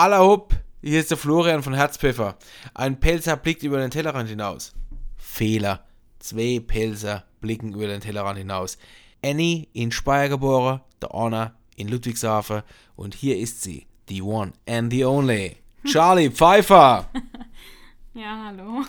Allerhopp, 0.00 0.54
hier 0.80 0.98
ist 0.98 1.10
der 1.10 1.18
Florian 1.18 1.62
von 1.62 1.74
Herzpfeffer. 1.74 2.38
Ein 2.72 2.98
Pelzer 3.00 3.36
blickt 3.36 3.62
über 3.64 3.76
den 3.76 3.90
Tellerrand 3.90 4.30
hinaus. 4.30 4.72
Fehler. 5.18 5.84
Zwei 6.20 6.58
Pelzer 6.66 7.24
blicken 7.42 7.74
über 7.74 7.86
den 7.86 8.00
Tellerrand 8.00 8.38
hinaus. 8.38 8.78
Annie 9.22 9.68
in 9.74 9.92
Speyer 9.92 10.30
geboren, 10.30 10.80
der 11.02 11.14
Anna 11.14 11.54
in 11.76 11.88
Ludwigshafen 11.88 12.62
und 12.96 13.14
hier 13.14 13.36
ist 13.36 13.60
sie, 13.60 13.86
the 14.08 14.22
one 14.22 14.52
and 14.66 14.90
the 14.90 15.04
only, 15.04 15.58
Charlie 15.84 16.30
Pfeiffer. 16.30 17.06
Ja, 18.14 18.44
hallo. 18.46 18.82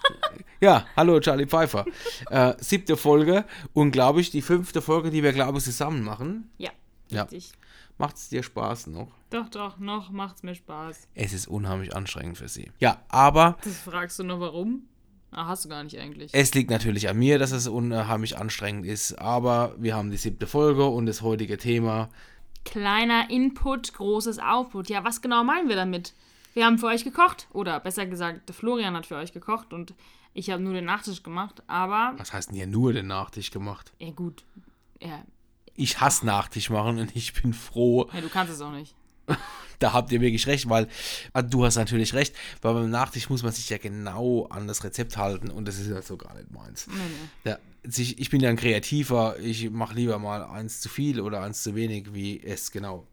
Ja, 0.60 0.84
hallo 0.96 1.18
Charlie 1.20 1.46
Pfeiffer. 1.46 1.86
Äh, 2.30 2.52
siebte 2.58 2.98
Folge 2.98 3.46
und 3.72 3.90
glaube 3.92 4.20
ich 4.20 4.30
die 4.30 4.42
fünfte 4.42 4.82
Folge, 4.82 5.10
die 5.10 5.22
wir 5.22 5.32
glaube 5.32 5.56
ich 5.58 5.64
zusammen 5.64 6.04
machen. 6.04 6.50
Ja, 6.58 6.72
Ja. 7.08 7.26
Macht 7.98 8.16
es 8.16 8.28
dir 8.28 8.42
Spaß 8.42 8.86
noch? 8.88 9.08
Doch, 9.30 9.48
doch, 9.48 9.78
noch 9.78 10.10
macht's 10.10 10.42
mir 10.42 10.54
Spaß. 10.54 11.08
Es 11.14 11.32
ist 11.32 11.48
unheimlich 11.48 11.94
anstrengend 11.96 12.38
für 12.38 12.48
sie. 12.48 12.70
Ja, 12.78 13.02
aber 13.08 13.56
Das 13.64 13.76
fragst 13.78 14.18
du 14.18 14.22
noch 14.24 14.40
warum? 14.40 14.84
Ah, 15.30 15.46
hast 15.48 15.64
du 15.64 15.68
gar 15.68 15.82
nicht 15.84 15.98
eigentlich. 15.98 16.30
es 16.32 16.54
liegt 16.54 16.70
natürlich 16.70 17.08
an 17.08 17.18
mir, 17.18 17.38
dass 17.38 17.50
es 17.52 17.66
unheimlich 17.66 18.38
anstrengend 18.38 18.86
ist. 18.86 19.18
Aber 19.18 19.74
wir 19.78 19.94
haben 19.96 20.10
die 20.10 20.16
siebte 20.16 20.46
Folge 20.46 20.86
und 20.86 21.06
das 21.06 21.20
heutige 21.22 21.58
Thema. 21.58 22.08
Kleiner 22.64 23.28
Input, 23.30 23.92
großes 23.94 24.38
Output. 24.38 24.88
Ja, 24.88 25.04
was 25.04 25.20
genau 25.20 25.44
meinen 25.44 25.68
wir 25.68 25.76
damit? 25.76 26.14
Wir 26.54 26.64
haben 26.64 26.78
für 26.78 26.86
euch 26.86 27.04
gekocht. 27.04 27.46
Oder 27.52 27.78
besser 27.80 28.06
gesagt, 28.06 28.48
der 28.48 28.54
Florian 28.54 28.94
hat 28.96 29.06
für 29.06 29.16
euch 29.16 29.32
gekocht 29.32 29.72
und 29.72 29.92
ich 30.34 30.50
habe 30.50 30.62
nur 30.62 30.72
den 30.72 30.84
Nachtisch 30.86 31.22
gemacht. 31.22 31.62
Aber, 31.66 32.14
Was 32.16 32.32
heißt 32.32 32.48
denn 32.50 32.56
hier 32.56 32.66
nur 32.66 32.92
den 32.92 33.06
Nachtisch 33.08 33.50
gemacht? 33.50 33.92
ja 33.98 34.10
gut. 34.10 34.44
Ja, 35.00 35.22
Ich 35.78 36.00
hasse 36.00 36.26
Nachtisch 36.26 36.70
machen 36.70 36.98
und 36.98 37.14
ich 37.14 37.32
bin 37.40 37.54
froh. 37.54 38.10
ja, 38.12 38.20
du 38.20 38.28
kannst 38.28 38.52
es 38.52 38.60
auch 38.60 38.72
nicht. 38.72 38.94
Da 39.80 39.92
habt 39.92 40.10
ihr 40.10 40.20
wirklich 40.20 40.48
recht, 40.48 40.68
weil 40.68 40.88
ah, 41.34 41.42
du 41.42 41.64
hast 41.64 41.76
natürlich 41.76 42.12
recht, 42.12 42.34
weil 42.62 42.74
beim 42.74 42.90
Nachtisch 42.90 43.30
muss 43.30 43.44
man 43.44 43.52
sich 43.52 43.68
ja 43.68 43.78
genau 43.78 44.46
an 44.46 44.66
das 44.66 44.82
Rezept 44.82 45.16
halten 45.16 45.50
und 45.50 45.68
das 45.68 45.78
ist 45.78 45.88
ja 45.88 46.02
so 46.02 46.16
gar 46.16 46.34
nicht 46.34 46.50
meins. 46.50 46.88
Nee, 46.88 46.94
nee. 47.44 47.50
Ja, 47.50 47.58
ich 47.96 48.28
bin 48.28 48.40
ja 48.40 48.50
ein 48.50 48.56
Kreativer, 48.56 49.38
ich 49.38 49.70
mache 49.70 49.94
lieber 49.94 50.18
mal 50.18 50.42
eins 50.42 50.80
zu 50.80 50.88
viel 50.88 51.20
oder 51.20 51.42
eins 51.42 51.62
zu 51.62 51.76
wenig, 51.76 52.12
wie 52.12 52.42
es 52.42 52.72
genau. 52.72 53.06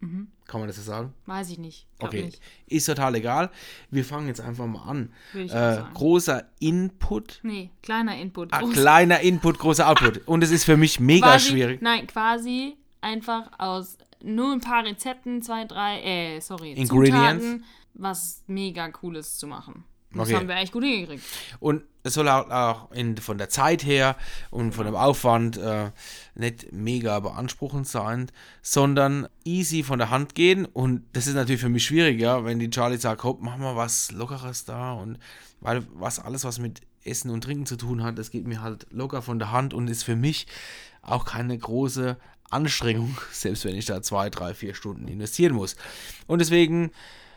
Kann 0.00 0.60
man 0.60 0.68
das 0.68 0.76
so 0.76 0.82
sagen? 0.82 1.12
Weiß 1.24 1.50
ich 1.50 1.58
nicht. 1.58 1.86
Glaub 1.98 2.10
Okay, 2.10 2.24
nicht. 2.26 2.40
ist 2.66 2.84
total 2.86 3.14
egal. 3.16 3.50
Wir 3.90 4.04
fangen 4.04 4.28
jetzt 4.28 4.40
einfach 4.40 4.66
mal 4.66 4.82
an. 4.82 5.12
Äh, 5.34 5.78
großer 5.94 6.44
Input, 6.60 7.40
Nee, 7.42 7.70
kleiner 7.82 8.16
Input. 8.16 8.52
ah, 8.52 8.60
kleiner 8.72 9.20
Input, 9.20 9.58
großer 9.58 9.88
Output. 9.88 10.26
Und 10.28 10.44
es 10.44 10.50
ist 10.50 10.64
für 10.64 10.76
mich 10.76 11.00
mega 11.00 11.26
quasi, 11.32 11.50
schwierig. 11.50 11.82
Nein, 11.82 12.06
quasi 12.06 12.76
einfach 13.00 13.50
aus 13.58 13.98
nur 14.22 14.52
ein 14.52 14.60
paar 14.60 14.84
Rezepten, 14.84 15.42
zwei, 15.42 15.64
drei, 15.64 16.00
äh, 16.02 16.40
sorry, 16.40 16.72
Ingredients. 16.72 17.44
Zutaten, 17.44 17.64
was 17.94 18.42
mega 18.46 18.88
cooles 18.90 19.38
zu 19.38 19.46
machen. 19.46 19.84
Das 20.18 20.28
Okay. 20.28 20.36
haben 20.36 20.48
wir 20.48 20.56
eigentlich 20.56 20.72
gut 20.72 20.84
hingekriegt. 20.84 21.22
Und 21.60 21.82
es 22.02 22.14
soll 22.14 22.28
auch, 22.28 22.48
auch 22.50 22.92
in, 22.92 23.16
von 23.16 23.36
der 23.38 23.48
Zeit 23.48 23.84
her 23.84 24.16
und 24.50 24.72
von 24.72 24.86
dem 24.86 24.94
Aufwand 24.94 25.56
äh, 25.56 25.90
nicht 26.34 26.72
mega 26.72 27.18
beanspruchend 27.20 27.86
sein, 27.88 28.30
sondern 28.62 29.26
easy 29.44 29.82
von 29.82 29.98
der 29.98 30.10
Hand 30.10 30.34
gehen. 30.34 30.64
Und 30.66 31.02
das 31.12 31.26
ist 31.26 31.34
natürlich 31.34 31.60
für 31.60 31.68
mich 31.68 31.84
schwieriger, 31.84 32.44
wenn 32.44 32.58
die 32.58 32.70
Charlie 32.70 32.98
sagt, 32.98 33.24
hopp, 33.24 33.40
mach 33.42 33.56
mal 33.56 33.76
was 33.76 34.12
Lockeres 34.12 34.64
da. 34.64 34.92
Und 34.92 35.18
weil 35.60 35.82
was 35.94 36.18
alles, 36.18 36.44
was 36.44 36.58
mit 36.58 36.80
Essen 37.04 37.30
und 37.30 37.42
Trinken 37.44 37.66
zu 37.66 37.76
tun 37.76 38.02
hat, 38.02 38.18
das 38.18 38.30
geht 38.30 38.46
mir 38.46 38.62
halt 38.62 38.86
locker 38.90 39.22
von 39.22 39.38
der 39.38 39.50
Hand 39.52 39.74
und 39.74 39.88
ist 39.88 40.02
für 40.04 40.16
mich 40.16 40.46
auch 41.02 41.24
keine 41.24 41.56
große 41.56 42.16
Anstrengung, 42.50 43.16
selbst 43.32 43.64
wenn 43.64 43.74
ich 43.74 43.86
da 43.86 44.02
zwei, 44.02 44.30
drei, 44.30 44.54
vier 44.54 44.74
Stunden 44.74 45.08
investieren 45.08 45.54
muss. 45.54 45.76
Und 46.28 46.40
deswegen 46.40 46.90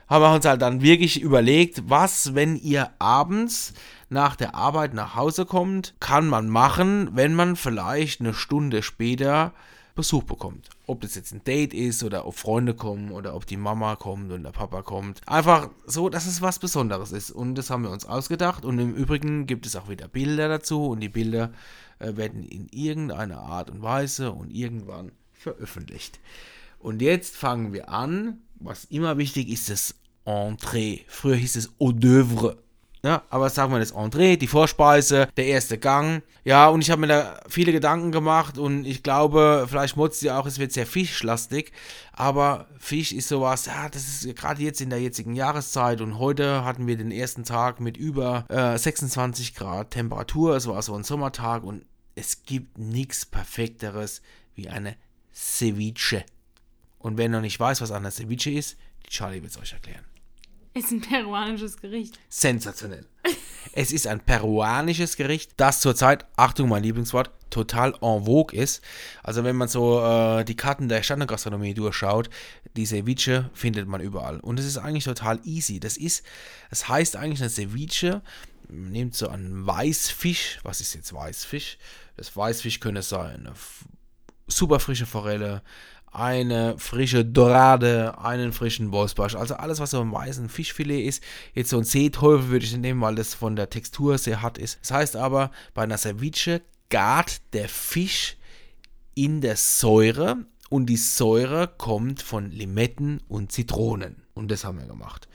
haben 0.09 0.23
wir 0.23 0.33
uns 0.33 0.45
halt 0.45 0.61
dann 0.61 0.81
wirklich 0.81 1.21
überlegt, 1.21 1.83
was, 1.87 2.33
wenn 2.33 2.55
ihr 2.55 2.89
abends 2.99 3.73
nach 4.09 4.35
der 4.35 4.55
Arbeit 4.55 4.93
nach 4.93 5.15
Hause 5.15 5.45
kommt, 5.45 5.93
kann 5.99 6.27
man 6.27 6.49
machen, 6.49 7.09
wenn 7.13 7.35
man 7.35 7.55
vielleicht 7.55 8.19
eine 8.19 8.33
Stunde 8.33 8.81
später 8.81 9.53
Besuch 9.99 10.23
bekommt. 10.23 10.69
Ob 10.87 11.01
das 11.01 11.15
jetzt 11.15 11.33
ein 11.33 11.43
Date 11.43 11.73
ist 11.73 12.03
oder 12.03 12.25
ob 12.25 12.35
Freunde 12.35 12.73
kommen 12.73 13.11
oder 13.11 13.35
ob 13.35 13.45
die 13.45 13.57
Mama 13.57 13.97
kommt 13.97 14.31
und 14.31 14.43
der 14.43 14.51
Papa 14.51 14.81
kommt. 14.81 15.21
Einfach 15.27 15.69
so, 15.85 16.09
dass 16.09 16.25
es 16.25 16.41
was 16.41 16.57
Besonderes 16.57 17.11
ist. 17.11 17.31
Und 17.31 17.55
das 17.55 17.69
haben 17.69 17.83
wir 17.83 17.91
uns 17.91 18.05
ausgedacht. 18.05 18.63
Und 18.63 18.79
im 18.79 18.95
Übrigen 18.95 19.45
gibt 19.45 19.65
es 19.65 19.75
auch 19.75 19.89
wieder 19.89 20.07
Bilder 20.07 20.47
dazu. 20.47 20.87
Und 20.87 21.01
die 21.01 21.09
Bilder 21.09 21.51
äh, 21.99 22.15
werden 22.15 22.43
in 22.43 22.69
irgendeiner 22.69 23.39
Art 23.39 23.69
und 23.69 23.81
Weise 23.81 24.31
und 24.31 24.51
irgendwann 24.51 25.11
veröffentlicht. 25.33 26.19
Und 26.79 27.01
jetzt 27.01 27.35
fangen 27.35 27.73
wir 27.73 27.89
an. 27.89 28.39
Was 28.59 28.85
immer 28.85 29.17
wichtig 29.17 29.49
ist, 29.49 29.69
das 29.69 29.95
Entree. 30.25 30.99
Früher 31.07 31.35
hieß 31.35 31.55
es 31.55 31.71
Hors 31.79 31.93
d'oeuvre. 31.93 32.57
Ja, 33.01 33.23
aber 33.29 33.49
sagen 33.49 33.71
wir 33.71 33.79
das 33.79 33.91
Entree, 33.91 34.35
die 34.35 34.47
Vorspeise, 34.47 35.29
der 35.37 35.45
erste 35.45 35.77
Gang. 35.77 36.21
Ja, 36.43 36.67
und 36.67 36.81
ich 36.81 36.91
habe 36.91 36.99
mir 36.99 37.07
da 37.07 37.39
viele 37.47 37.71
Gedanken 37.71 38.11
gemacht 38.11 38.57
und 38.57 38.85
ich 38.85 39.03
glaube, 39.03 39.67
vielleicht 39.69 39.95
motzt 39.95 40.21
ihr 40.21 40.37
auch, 40.37 40.45
es 40.45 40.59
wird 40.59 40.73
sehr 40.73 40.85
fischlastig. 40.85 41.71
Aber 42.11 42.67
Fisch 42.77 43.13
ist 43.13 43.29
sowas, 43.29 43.67
ja, 43.67 43.87
das 43.87 44.25
ist 44.25 44.35
gerade 44.35 44.61
jetzt 44.61 44.81
in 44.81 44.89
der 44.89 44.99
jetzigen 44.99 45.33
Jahreszeit 45.33 46.01
und 46.01 46.19
heute 46.19 46.65
hatten 46.65 46.87
wir 46.87 46.97
den 46.97 47.11
ersten 47.11 47.45
Tag 47.45 47.79
mit 47.79 47.95
über 47.95 48.45
äh, 48.49 48.77
26 48.77 49.55
Grad 49.55 49.91
Temperatur. 49.91 50.57
Es 50.57 50.67
war 50.67 50.81
so 50.81 50.93
ein 50.93 51.05
Sommertag 51.05 51.63
und 51.63 51.85
es 52.15 52.43
gibt 52.43 52.77
nichts 52.77 53.25
Perfekteres 53.25 54.21
wie 54.55 54.67
eine 54.67 54.97
Ceviche. 55.33 56.25
Und 56.99 57.17
wer 57.17 57.29
noch 57.29 57.41
nicht 57.41 57.59
weiß, 57.59 57.81
was 57.81 57.91
eine 57.91 58.11
Ceviche 58.11 58.51
ist, 58.51 58.77
die 59.05 59.09
Charlie 59.09 59.41
wird 59.41 59.51
es 59.51 59.59
euch 59.59 59.73
erklären. 59.73 60.05
Ist 60.73 60.91
ein 60.91 61.01
peruanisches 61.01 61.77
Gericht. 61.77 62.19
Sensationell. 62.29 63.05
es 63.73 63.91
ist 63.91 64.05
ein 64.05 64.19
peruanisches 64.19 65.17
Gericht, 65.17 65.53
das 65.57 65.81
zurzeit, 65.81 66.25
Achtung, 66.35 66.69
mein 66.69 66.83
Lieblingswort, 66.83 67.31
total 67.49 67.93
en 68.01 68.25
vogue 68.25 68.53
ist. 68.57 68.81
Also 69.23 69.43
wenn 69.43 69.55
man 69.55 69.67
so 69.67 70.01
äh, 70.01 70.45
die 70.45 70.55
Karten 70.55 70.87
der 70.87 71.01
Standardgastronomie 71.01 71.73
durchschaut, 71.73 72.29
die 72.75 72.85
Ceviche 72.85 73.49
findet 73.53 73.87
man 73.87 74.01
überall. 74.01 74.39
Und 74.39 74.59
es 74.59 74.65
ist 74.65 74.77
eigentlich 74.77 75.05
total 75.05 75.39
easy. 75.43 75.79
Das 75.79 75.97
ist, 75.97 76.23
es 76.69 76.87
heißt 76.87 77.15
eigentlich 77.15 77.41
eine 77.41 77.49
Ceviche, 77.49 78.21
man 78.69 78.91
nimmt 78.91 79.15
so 79.15 79.27
einen 79.27 79.65
Weißfisch, 79.65 80.59
was 80.61 80.81
ist 80.81 80.93
jetzt 80.93 81.11
Weißfisch? 81.11 81.77
Das 82.15 82.35
Weißfisch 82.35 82.79
könnte 82.79 83.01
sein, 83.01 83.47
eine 83.47 83.53
super 84.47 84.79
frische 84.79 85.05
Forelle, 85.05 85.63
eine 86.11 86.77
frische 86.77 87.23
Dorade, 87.25 88.17
einen 88.19 88.51
frischen 88.53 88.91
Wolfsbarsch. 88.91 89.35
Also 89.35 89.55
alles, 89.55 89.79
was 89.79 89.91
so 89.91 90.01
ein 90.01 90.11
weißen 90.11 90.49
Fischfilet 90.49 91.05
ist. 91.05 91.23
Jetzt 91.53 91.69
so 91.69 91.77
ein 91.77 91.83
Seeteufel 91.83 92.49
würde 92.49 92.65
ich 92.65 92.71
nicht 92.71 92.81
nehmen, 92.81 93.01
weil 93.01 93.15
das 93.15 93.33
von 93.33 93.55
der 93.55 93.69
Textur 93.69 94.17
sehr 94.17 94.41
hart 94.41 94.57
ist. 94.57 94.79
Das 94.81 94.91
heißt 94.91 95.15
aber, 95.15 95.51
bei 95.73 95.83
einer 95.83 95.97
Ceviche 95.97 96.61
gart 96.89 97.41
der 97.53 97.69
Fisch 97.69 98.37
in 99.15 99.41
der 99.41 99.55
Säure 99.55 100.37
und 100.69 100.85
die 100.87 100.97
Säure 100.97 101.67
kommt 101.67 102.21
von 102.21 102.51
Limetten 102.51 103.21
und 103.27 103.51
Zitronen. 103.51 104.23
Und 104.33 104.49
das 104.49 104.63
haben 104.63 104.79
wir 104.79 104.87
gemacht. 104.87 105.27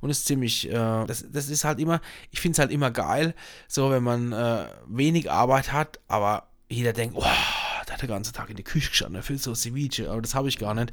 Und 0.00 0.08
das 0.08 0.18
ist 0.18 0.26
ziemlich, 0.26 0.68
äh, 0.68 0.72
das, 1.06 1.24
das 1.30 1.48
ist 1.48 1.64
halt 1.64 1.78
immer, 1.78 2.00
ich 2.30 2.40
finde 2.40 2.54
es 2.56 2.58
halt 2.58 2.70
immer 2.72 2.90
geil, 2.90 3.34
so 3.68 3.90
wenn 3.90 4.02
man 4.02 4.32
äh, 4.32 4.66
wenig 4.86 5.30
Arbeit 5.30 5.72
hat, 5.72 6.00
aber 6.08 6.48
jeder 6.68 6.92
denkt, 6.92 7.16
oh, 7.16 7.24
der 7.84 7.94
hat 7.94 8.02
den 8.02 8.08
ganzen 8.08 8.32
Tag 8.32 8.50
in 8.50 8.56
die 8.56 8.62
Küche 8.62 8.90
gestanden, 8.90 9.22
für 9.22 9.38
so 9.38 9.54
Ceviche, 9.54 10.10
aber 10.10 10.22
das 10.22 10.34
habe 10.34 10.48
ich 10.48 10.58
gar 10.58 10.74
nicht. 10.74 10.92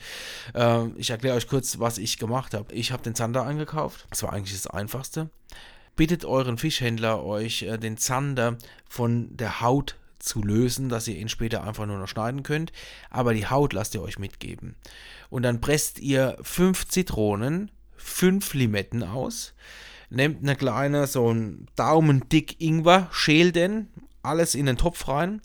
Ähm, 0.53 0.93
ich 0.97 1.09
erkläre 1.09 1.35
euch 1.35 1.47
kurz, 1.47 1.79
was 1.79 1.97
ich 1.97 2.17
gemacht 2.17 2.53
habe. 2.53 2.73
Ich 2.73 2.91
habe 2.91 3.03
den 3.03 3.15
Zander 3.15 3.45
eingekauft, 3.45 4.05
das 4.09 4.23
war 4.23 4.33
eigentlich 4.33 4.59
das 4.59 4.67
Einfachste. 4.67 5.29
Bittet 5.95 6.23
euren 6.25 6.57
Fischhändler, 6.57 7.23
euch 7.23 7.63
äh, 7.63 7.77
den 7.77 7.97
Zander 7.97 8.57
von 8.87 9.35
der 9.35 9.61
Haut 9.61 9.95
zu 10.19 10.43
lösen, 10.43 10.89
dass 10.89 11.07
ihr 11.07 11.15
ihn 11.15 11.29
später 11.29 11.63
einfach 11.63 11.85
nur 11.85 11.97
noch 11.97 12.07
schneiden 12.07 12.43
könnt. 12.43 12.71
Aber 13.09 13.33
die 13.33 13.47
Haut 13.47 13.73
lasst 13.73 13.95
ihr 13.95 14.01
euch 14.01 14.19
mitgeben. 14.19 14.75
Und 15.29 15.43
dann 15.43 15.61
presst 15.61 15.99
ihr 15.99 16.37
fünf 16.41 16.87
Zitronen, 16.87 17.71
fünf 17.95 18.53
Limetten 18.53 19.03
aus. 19.03 19.53
Nehmt 20.09 20.43
eine 20.43 20.55
kleine, 20.55 21.07
so 21.07 21.31
ein 21.31 21.67
Daumendick 21.75 22.59
Ingwer, 22.59 23.07
schält 23.11 23.55
den, 23.55 23.87
alles 24.23 24.55
in 24.55 24.65
den 24.65 24.77
Topf 24.77 25.07
rein. 25.07 25.41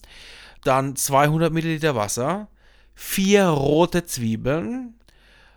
Dann 0.64 0.96
200 0.96 1.52
Milliliter 1.52 1.94
Wasser, 1.94 2.48
vier 2.94 3.46
rote 3.46 4.04
Zwiebeln. 4.04 4.94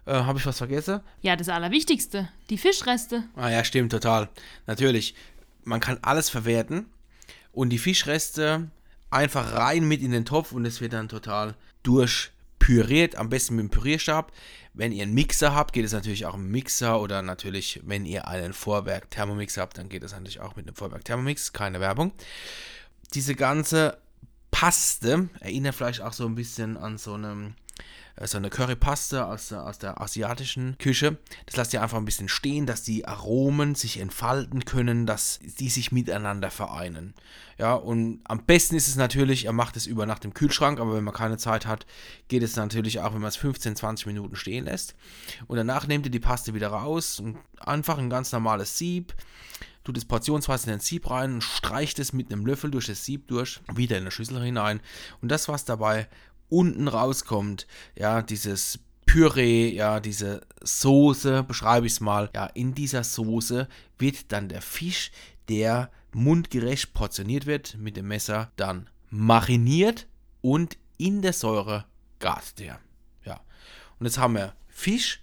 Äh, 0.06 0.14
Habe 0.14 0.40
ich 0.40 0.46
was 0.46 0.58
vergessen? 0.58 1.02
Ja, 1.22 1.36
das 1.36 1.50
Allerwichtigste. 1.50 2.30
Die 2.50 2.58
Fischreste. 2.58 3.24
Ah 3.36 3.50
ja, 3.50 3.64
stimmt, 3.64 3.92
total. 3.92 4.30
Natürlich, 4.66 5.16
man 5.64 5.80
kann 5.80 6.00
alles 6.02 6.30
verwerten 6.30 6.86
und 7.52 7.70
die 7.70 7.78
Fischreste 7.78 8.70
einfach 9.10 9.54
rein 9.54 9.88
mit 9.88 10.02
in 10.02 10.12
den 10.12 10.26
Topf 10.26 10.52
und 10.52 10.66
es 10.66 10.82
wird 10.82 10.94
dann 10.94 11.10
total 11.10 11.56
durchpüriert, 11.84 13.16
am 13.16 13.30
besten 13.30 13.56
mit 13.56 13.64
dem 13.64 13.70
Pürierstab. 13.70 14.32
Wenn 14.74 14.92
ihr 14.92 15.04
einen 15.04 15.14
Mixer 15.14 15.56
habt, 15.56 15.74
geht 15.74 15.86
es 15.86 15.94
natürlich 15.94 16.26
auch 16.26 16.36
im 16.36 16.52
Mixer 16.52 17.02
oder 17.02 17.22
natürlich, 17.22 17.82
wenn 17.84 18.06
ihr 18.06 18.28
einen 18.28 18.54
Vorwerk 18.54 19.10
Thermomix 19.10 19.58
habt, 19.58 19.78
dann 19.78 19.90
geht 19.90 20.04
es 20.04 20.12
natürlich 20.12 20.40
auch 20.40 20.56
mit 20.56 20.68
einem 20.68 20.76
Vorwerk 20.76 21.04
Thermomix, 21.04 21.52
keine 21.54 21.80
Werbung. 21.80 22.12
Diese 23.14 23.36
ganze 23.36 23.98
Paste 24.60 25.30
erinnert 25.40 25.76
vielleicht 25.76 26.02
auch 26.02 26.14
so 26.14 26.26
ein 26.26 26.34
bisschen 26.34 26.78
an 26.78 26.98
so 26.98 27.14
einem 27.14 27.54
so 28.26 28.38
eine 28.38 28.50
Currypaste 28.50 29.26
aus, 29.26 29.54
aus 29.54 29.78
der 29.78 30.02
asiatischen 30.02 30.78
Küche. 30.80 31.18
Das 31.46 31.56
lasst 31.56 31.74
ihr 31.74 31.84
einfach 31.84 31.98
ein 31.98 32.06
bisschen 32.06 32.30
stehen, 32.30 32.66
dass 32.66 32.84
die 32.84 33.08
Aromen 33.08 33.76
sich 33.76 34.00
entfalten 34.00 34.66
können, 34.66 35.06
dass 35.06 35.40
die 35.60 35.70
sich 35.70 35.92
miteinander 35.92 36.50
vereinen. 36.50 37.14
Ja, 37.60 37.74
und 37.74 38.22
am 38.26 38.44
besten 38.46 38.76
ist 38.76 38.88
es 38.88 38.96
natürlich, 38.96 39.46
er 39.46 39.54
macht 39.54 39.78
es 39.78 39.86
über 39.86 40.06
Nacht 40.06 40.26
im 40.26 40.34
Kühlschrank, 40.34 40.80
aber 40.80 40.96
wenn 40.96 41.04
man 41.04 41.14
keine 41.14 41.38
Zeit 41.38 41.66
hat, 41.66 41.86
geht 42.28 42.44
es 42.44 42.56
natürlich 42.56 43.00
auch, 43.00 43.14
wenn 43.14 43.22
man 43.22 43.30
es 43.30 43.36
15, 43.36 43.76
20 43.76 44.08
Minuten 44.08 44.36
stehen 44.36 44.66
lässt. 44.66 44.96
Und 45.48 45.58
danach 45.58 45.88
nehmt 45.88 46.06
ihr 46.06 46.12
die 46.12 46.20
Paste 46.20 46.54
wieder 46.54 46.70
raus 46.70 47.20
und 47.20 47.38
einfach 47.60 47.98
ein 47.98 48.10
ganz 48.10 48.32
normales 48.32 48.78
Sieb 48.78 49.14
tut 49.84 49.98
es 49.98 50.04
portionsweise 50.06 50.66
in 50.66 50.72
den 50.72 50.80
Sieb 50.82 51.10
rein 51.10 51.36
und 51.36 51.44
streicht 51.44 51.98
es 52.00 52.12
mit 52.12 52.30
einem 52.30 52.46
Löffel 52.46 52.70
durch 52.70 52.88
das 52.88 53.06
Sieb 53.06 53.30
durch, 53.30 53.62
wieder 53.74 53.96
in 53.96 54.04
eine 54.04 54.12
Schüssel 54.12 54.44
hinein. 54.44 54.82
Und 55.22 55.30
das, 55.32 55.48
was 55.48 55.64
dabei 55.64 56.10
unten 56.50 56.88
rauskommt, 56.88 57.68
ja, 57.96 58.22
dieses 58.22 58.80
Püree, 59.06 59.70
ja, 59.70 60.00
diese 60.00 60.42
Soße, 60.62 61.44
beschreibe 61.44 61.88
ich 61.88 61.94
es 61.94 62.00
mal, 62.02 62.30
ja, 62.36 62.46
in 62.48 62.76
dieser 62.76 63.04
Soße 63.04 63.68
wird 63.98 64.32
dann 64.32 64.50
der 64.50 64.62
Fisch, 64.62 65.12
der 65.50 65.90
mundgerecht 66.14 66.94
portioniert 66.94 67.46
wird, 67.46 67.78
mit 67.78 67.98
dem 67.98 68.08
Messer 68.08 68.52
dann 68.56 68.90
mariniert 69.10 70.08
und 70.42 70.78
in 70.98 71.22
der 71.22 71.34
Säure 71.34 71.86
gast 72.20 72.60
der. 72.60 72.80
Ja. 73.24 73.40
Und 74.00 74.06
jetzt 74.06 74.18
haben 74.18 74.36
wir 74.36 74.54
Fisch 74.68 75.22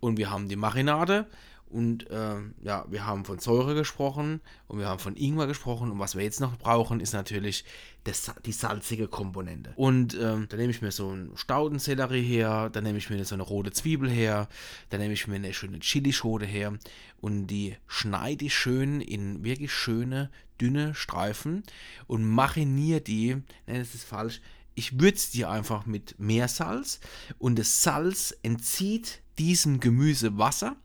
und 0.00 0.16
wir 0.16 0.30
haben 0.30 0.48
die 0.48 0.56
Marinade 0.56 1.26
und 1.70 2.10
äh, 2.10 2.36
ja, 2.62 2.84
wir 2.88 3.06
haben 3.06 3.24
von 3.24 3.38
Säure 3.38 3.74
gesprochen 3.74 4.40
und 4.66 4.78
wir 4.78 4.88
haben 4.88 4.98
von 4.98 5.16
Ingwer 5.16 5.46
gesprochen. 5.46 5.90
Und 5.90 5.98
was 6.00 6.16
wir 6.16 6.24
jetzt 6.24 6.40
noch 6.40 6.58
brauchen, 6.58 7.00
ist 7.00 7.12
natürlich 7.12 7.64
das, 8.04 8.32
die 8.44 8.52
salzige 8.52 9.06
Komponente. 9.06 9.72
Und 9.76 10.14
ähm, 10.20 10.46
da 10.48 10.56
nehme 10.56 10.70
ich 10.70 10.82
mir 10.82 10.90
so 10.90 11.10
einen 11.10 11.36
Staudensellerie 11.36 12.22
her, 12.22 12.70
dann 12.70 12.84
nehme 12.84 12.98
ich 12.98 13.08
mir 13.08 13.24
so 13.24 13.36
eine 13.36 13.44
rote 13.44 13.70
Zwiebel 13.70 14.10
her, 14.10 14.48
dann 14.88 15.00
nehme 15.00 15.14
ich 15.14 15.28
mir 15.28 15.36
eine 15.36 15.54
schöne 15.54 15.78
Chilischote 15.78 16.46
her 16.46 16.76
und 17.20 17.46
die 17.46 17.76
schneide 17.86 18.46
ich 18.46 18.54
schön 18.54 19.00
in 19.00 19.44
wirklich 19.44 19.72
schöne, 19.72 20.30
dünne 20.60 20.94
Streifen 20.94 21.62
und 22.06 22.28
mariniere 22.28 23.00
die, 23.00 23.36
nein, 23.66 23.78
das 23.78 23.94
ist 23.94 24.04
falsch, 24.04 24.40
ich 24.74 24.98
würze 24.98 25.32
die 25.32 25.44
einfach 25.44 25.86
mit 25.86 26.18
Meersalz 26.18 27.00
und 27.38 27.58
das 27.58 27.82
Salz 27.82 28.34
entzieht 28.42 29.20
diesem 29.38 29.80
Gemüse 29.80 30.36
Wasser 30.38 30.76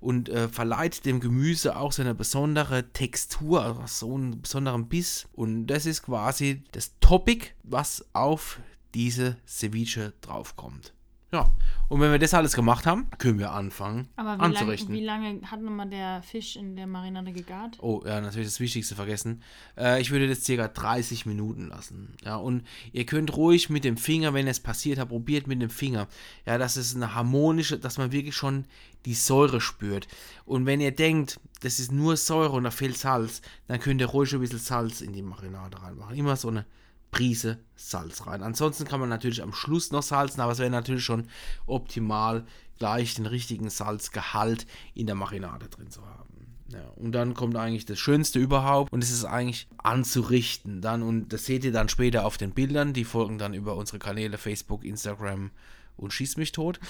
und 0.00 0.28
äh, 0.28 0.48
verleiht 0.48 1.04
dem 1.04 1.20
Gemüse 1.20 1.76
auch 1.76 1.92
so 1.92 2.02
eine 2.02 2.14
besondere 2.14 2.92
Textur, 2.92 3.64
also 3.80 4.06
so 4.06 4.14
einen 4.14 4.42
besonderen 4.42 4.88
Biss. 4.88 5.28
Und 5.32 5.66
das 5.66 5.86
ist 5.86 6.02
quasi 6.02 6.62
das 6.72 6.92
Topic, 7.00 7.48
was 7.62 8.04
auf 8.12 8.60
diese 8.94 9.36
Ceviche 9.46 10.12
draufkommt. 10.20 10.92
Ja, 11.32 11.48
und 11.88 12.00
wenn 12.00 12.10
wir 12.10 12.18
das 12.18 12.34
alles 12.34 12.54
gemacht 12.54 12.86
haben, 12.86 13.08
können 13.18 13.38
wir 13.38 13.52
anfangen 13.52 14.08
Aber 14.16 14.36
wie, 14.36 14.42
anzurichten. 14.42 14.94
Lang, 14.94 15.22
wie 15.22 15.28
lange 15.28 15.50
hat 15.50 15.60
nochmal 15.60 15.88
der 15.88 16.22
Fisch 16.22 16.56
in 16.56 16.74
der 16.74 16.88
Marinade 16.88 17.32
gegart? 17.32 17.78
Oh, 17.80 18.02
ja, 18.04 18.20
natürlich 18.20 18.48
das 18.48 18.58
Wichtigste 18.58 18.96
vergessen. 18.96 19.42
Äh, 19.76 20.00
ich 20.00 20.10
würde 20.10 20.28
das 20.28 20.44
circa 20.44 20.66
30 20.66 21.26
Minuten 21.26 21.68
lassen. 21.68 22.14
Ja, 22.24 22.36
und 22.36 22.64
ihr 22.92 23.06
könnt 23.06 23.36
ruhig 23.36 23.70
mit 23.70 23.84
dem 23.84 23.96
Finger, 23.96 24.34
wenn 24.34 24.48
es 24.48 24.58
passiert 24.58 24.98
hat, 24.98 25.08
probiert 25.10 25.46
mit 25.46 25.62
dem 25.62 25.70
Finger. 25.70 26.08
Ja, 26.46 26.58
das 26.58 26.76
ist 26.76 26.96
eine 26.96 27.14
harmonische, 27.14 27.78
dass 27.78 27.96
man 27.96 28.10
wirklich 28.10 28.34
schon 28.34 28.64
die 29.04 29.14
Säure 29.14 29.60
spürt. 29.60 30.08
Und 30.44 30.66
wenn 30.66 30.80
ihr 30.80 30.92
denkt, 30.92 31.38
das 31.60 31.78
ist 31.78 31.92
nur 31.92 32.16
Säure 32.16 32.56
und 32.56 32.64
da 32.64 32.72
fehlt 32.72 32.98
Salz, 32.98 33.40
dann 33.68 33.78
könnt 33.78 34.00
ihr 34.00 34.08
ruhig 34.08 34.32
ein 34.32 34.40
bisschen 34.40 34.58
Salz 34.58 35.00
in 35.00 35.12
die 35.12 35.22
Marinade 35.22 35.80
reinmachen. 35.80 36.16
Immer 36.16 36.34
so 36.34 36.48
eine 36.48 36.66
Prise 37.10 37.58
Salz 37.76 38.26
rein. 38.26 38.42
Ansonsten 38.42 38.84
kann 38.84 39.00
man 39.00 39.08
natürlich 39.08 39.42
am 39.42 39.52
Schluss 39.52 39.90
noch 39.90 40.02
salzen, 40.02 40.40
aber 40.40 40.52
es 40.52 40.58
wäre 40.58 40.70
natürlich 40.70 41.04
schon 41.04 41.28
optimal, 41.66 42.44
gleich 42.78 43.14
den 43.14 43.26
richtigen 43.26 43.68
Salzgehalt 43.68 44.66
in 44.94 45.06
der 45.06 45.14
Marinade 45.14 45.68
drin 45.68 45.90
zu 45.90 46.04
haben. 46.06 46.30
Ja, 46.72 46.88
und 46.96 47.12
dann 47.12 47.34
kommt 47.34 47.56
eigentlich 47.56 47.84
das 47.84 47.98
Schönste 47.98 48.38
überhaupt 48.38 48.92
und 48.92 49.02
es 49.02 49.10
ist 49.10 49.24
eigentlich 49.24 49.68
anzurichten. 49.78 50.80
Dann, 50.80 51.02
und 51.02 51.32
das 51.32 51.44
seht 51.44 51.64
ihr 51.64 51.72
dann 51.72 51.88
später 51.88 52.24
auf 52.24 52.38
den 52.38 52.52
Bildern, 52.52 52.92
die 52.92 53.04
folgen 53.04 53.38
dann 53.38 53.54
über 53.54 53.76
unsere 53.76 53.98
Kanäle 53.98 54.38
Facebook, 54.38 54.84
Instagram 54.84 55.50
und 56.00 56.12
schießt 56.12 56.38
mich 56.38 56.52
tot. 56.52 56.80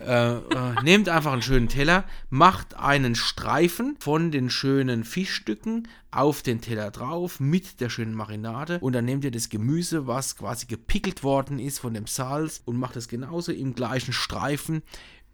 Äh, 0.00 0.36
äh, 0.36 0.82
nehmt 0.82 1.08
einfach 1.08 1.32
einen 1.32 1.42
schönen 1.42 1.68
Teller, 1.68 2.04
macht 2.30 2.74
einen 2.74 3.14
Streifen 3.14 3.96
von 4.00 4.30
den 4.30 4.50
schönen 4.50 5.04
Fischstücken 5.04 5.88
auf 6.10 6.42
den 6.42 6.60
Teller 6.60 6.90
drauf 6.90 7.40
mit 7.40 7.80
der 7.80 7.90
schönen 7.90 8.14
Marinade 8.14 8.78
und 8.80 8.92
dann 8.92 9.04
nehmt 9.04 9.24
ihr 9.24 9.30
das 9.30 9.48
Gemüse, 9.48 10.06
was 10.06 10.36
quasi 10.36 10.66
gepickelt 10.66 11.22
worden 11.22 11.58
ist 11.58 11.78
von 11.78 11.94
dem 11.94 12.06
Salz 12.06 12.62
und 12.64 12.78
macht 12.78 12.96
es 12.96 13.08
genauso 13.08 13.52
im 13.52 13.74
gleichen 13.74 14.12
Streifen 14.12 14.82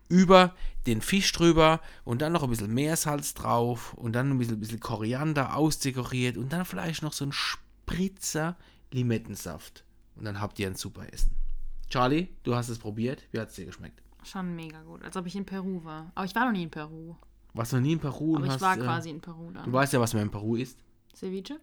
über 0.08 0.54
den 0.86 1.00
Fisch 1.00 1.30
drüber 1.32 1.80
und 2.04 2.20
dann 2.20 2.32
noch 2.32 2.42
ein 2.42 2.50
bisschen 2.50 2.74
Meersalz 2.74 3.34
drauf 3.34 3.94
und 3.94 4.12
dann 4.12 4.30
ein 4.30 4.38
bisschen, 4.38 4.58
bisschen 4.58 4.80
Koriander 4.80 5.54
ausdekoriert 5.56 6.36
und 6.36 6.52
dann 6.52 6.64
vielleicht 6.64 7.02
noch 7.02 7.12
so 7.12 7.24
ein 7.24 7.32
Spritzer 7.32 8.56
Limettensaft. 8.90 9.84
Und 10.16 10.24
dann 10.24 10.40
habt 10.40 10.58
ihr 10.58 10.66
ein 10.66 10.74
super 10.74 11.06
Essen. 11.12 11.39
Charlie, 11.90 12.28
du 12.44 12.54
hast 12.54 12.68
es 12.68 12.78
probiert. 12.78 13.24
Wie 13.32 13.40
hat 13.40 13.48
es 13.48 13.56
dir 13.56 13.66
geschmeckt? 13.66 14.00
Schon 14.22 14.54
mega 14.54 14.80
gut, 14.82 15.02
als 15.02 15.16
ob 15.16 15.26
ich 15.26 15.34
in 15.34 15.44
Peru 15.44 15.82
war. 15.82 16.12
Aber 16.14 16.24
ich 16.24 16.34
war 16.34 16.46
noch 16.46 16.52
nie 16.52 16.62
in 16.62 16.70
Peru. 16.70 17.16
Warst 17.52 17.72
du 17.72 17.76
noch 17.76 17.82
nie 17.82 17.92
in 17.92 17.98
Peru? 17.98 18.36
Aber 18.36 18.44
ich 18.44 18.52
hast, 18.52 18.60
war 18.60 18.78
äh, 18.78 18.80
quasi 18.80 19.10
in 19.10 19.20
Peru 19.20 19.50
dann. 19.50 19.64
Du 19.64 19.72
weißt 19.72 19.92
ja, 19.92 20.00
was 20.00 20.14
man 20.14 20.22
in 20.22 20.30
Peru 20.30 20.56
isst. 20.56 20.78
Ceviche? 21.14 21.58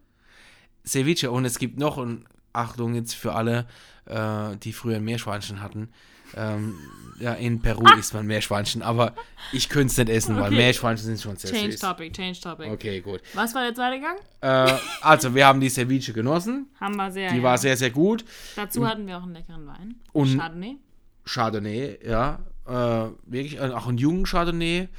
Ceviche 0.85 1.31
und 1.31 1.45
es 1.45 1.57
gibt 1.57 1.79
noch, 1.79 1.97
und 1.97 2.25
Achtung 2.53 2.95
jetzt 2.95 3.13
für 3.15 3.33
alle, 3.33 3.67
äh, 4.05 4.55
die 4.57 4.73
früher 4.73 4.97
ein 4.97 5.03
Meerschweinchen 5.03 5.61
hatten. 5.61 5.89
Ähm, 6.35 6.75
ja, 7.19 7.33
in 7.33 7.61
Peru 7.61 7.85
isst 7.97 8.13
man 8.13 8.27
Meerschweinchen, 8.27 8.81
aber 8.81 9.13
ich 9.53 9.69
könnte 9.69 9.91
es 9.91 9.97
nicht 9.97 10.09
essen, 10.09 10.35
weil 10.35 10.47
Okay. 10.47 10.55
Meerschweinchen 10.57 11.05
sind 11.05 11.21
schon 11.21 11.38
sehr 11.38 11.51
Change 11.51 11.71
süß. 11.71 11.79
topic, 11.79 12.11
change 12.13 12.39
topic. 12.41 12.69
Okay, 12.69 12.99
gut. 12.99 13.21
Was 13.33 13.55
war 13.55 13.63
der 13.63 13.73
zweite 13.73 14.01
Gang? 14.01 14.17
Äh, 14.41 14.77
also, 15.01 15.33
wir 15.33 15.47
haben 15.47 15.61
die 15.61 15.69
Ceviche 15.69 16.11
genossen. 16.11 16.67
Haben 16.81 16.97
wir 16.97 17.11
sehr. 17.11 17.31
Die 17.31 17.38
ja. 17.38 17.44
war 17.44 17.57
sehr, 17.57 17.77
sehr 17.77 17.91
gut. 17.91 18.25
Dazu 18.57 18.85
hatten 18.85 19.07
wir 19.07 19.17
auch 19.17 19.23
einen 19.23 19.33
leckeren 19.35 19.65
Wein. 19.67 19.95
Und- 20.11 20.38
Chardonnay. 20.38 20.75
Chardonnay, 21.25 21.99
ja. 22.05 22.39
Äh, 22.65 22.71
wirklich, 23.25 23.55
äh, 23.57 23.69
auch 23.71 23.88
einen 23.88 23.97
jungen 23.97 24.25
Chardonnay. 24.25 24.89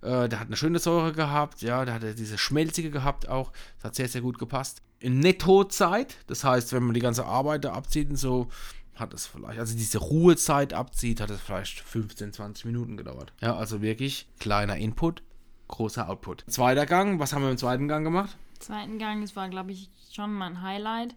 Äh, 0.00 0.28
der 0.28 0.40
hat 0.40 0.46
eine 0.46 0.56
schöne 0.56 0.78
Säure 0.78 1.12
gehabt, 1.12 1.60
ja, 1.60 1.84
der 1.84 1.94
hatte 1.94 2.14
diese 2.14 2.38
schmelzige 2.38 2.90
gehabt 2.90 3.28
auch. 3.28 3.52
Das 3.76 3.84
hat 3.84 3.94
sehr, 3.96 4.08
sehr 4.08 4.20
gut 4.20 4.38
gepasst. 4.38 4.80
In 5.00 5.20
Nettozeit, 5.20 6.16
das 6.26 6.44
heißt, 6.44 6.72
wenn 6.72 6.82
man 6.82 6.94
die 6.94 7.00
ganze 7.00 7.24
Arbeit 7.24 7.64
da 7.64 7.72
abzieht 7.72 8.10
und 8.10 8.16
so, 8.16 8.48
hat 8.96 9.14
es 9.14 9.26
vielleicht, 9.26 9.58
also 9.58 9.76
diese 9.76 9.98
Ruhezeit 9.98 10.72
abzieht, 10.72 11.20
hat 11.20 11.30
es 11.30 11.40
vielleicht 11.40 11.80
15, 11.80 12.32
20 12.32 12.64
Minuten 12.64 12.96
gedauert. 12.96 13.32
Ja, 13.40 13.56
also 13.56 13.80
wirklich 13.80 14.28
kleiner 14.40 14.76
Input, 14.76 15.22
großer 15.68 16.08
Output. 16.08 16.44
Zweiter 16.48 16.86
Gang, 16.86 17.20
was 17.20 17.32
haben 17.32 17.42
wir 17.42 17.50
im 17.50 17.58
zweiten 17.58 17.88
Gang 17.88 18.04
gemacht? 18.04 18.36
Zweiten 18.58 18.98
Gang, 18.98 19.20
das 19.20 19.36
war, 19.36 19.48
glaube 19.48 19.72
ich, 19.72 19.88
schon 20.12 20.32
mein 20.32 20.62
Highlight. 20.62 21.14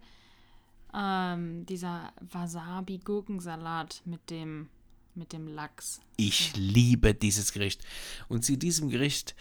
Ähm, 0.94 1.66
dieser 1.66 2.12
Wasabi-Gurkensalat 2.20 4.02
mit 4.04 4.30
dem, 4.30 4.68
mit 5.14 5.32
dem 5.32 5.48
Lachs. 5.48 6.00
Ich 6.16 6.54
liebe 6.54 7.14
dieses 7.14 7.52
Gericht. 7.52 7.82
Und 8.28 8.44
zu 8.44 8.56
diesem 8.56 8.90
Gericht 8.90 9.34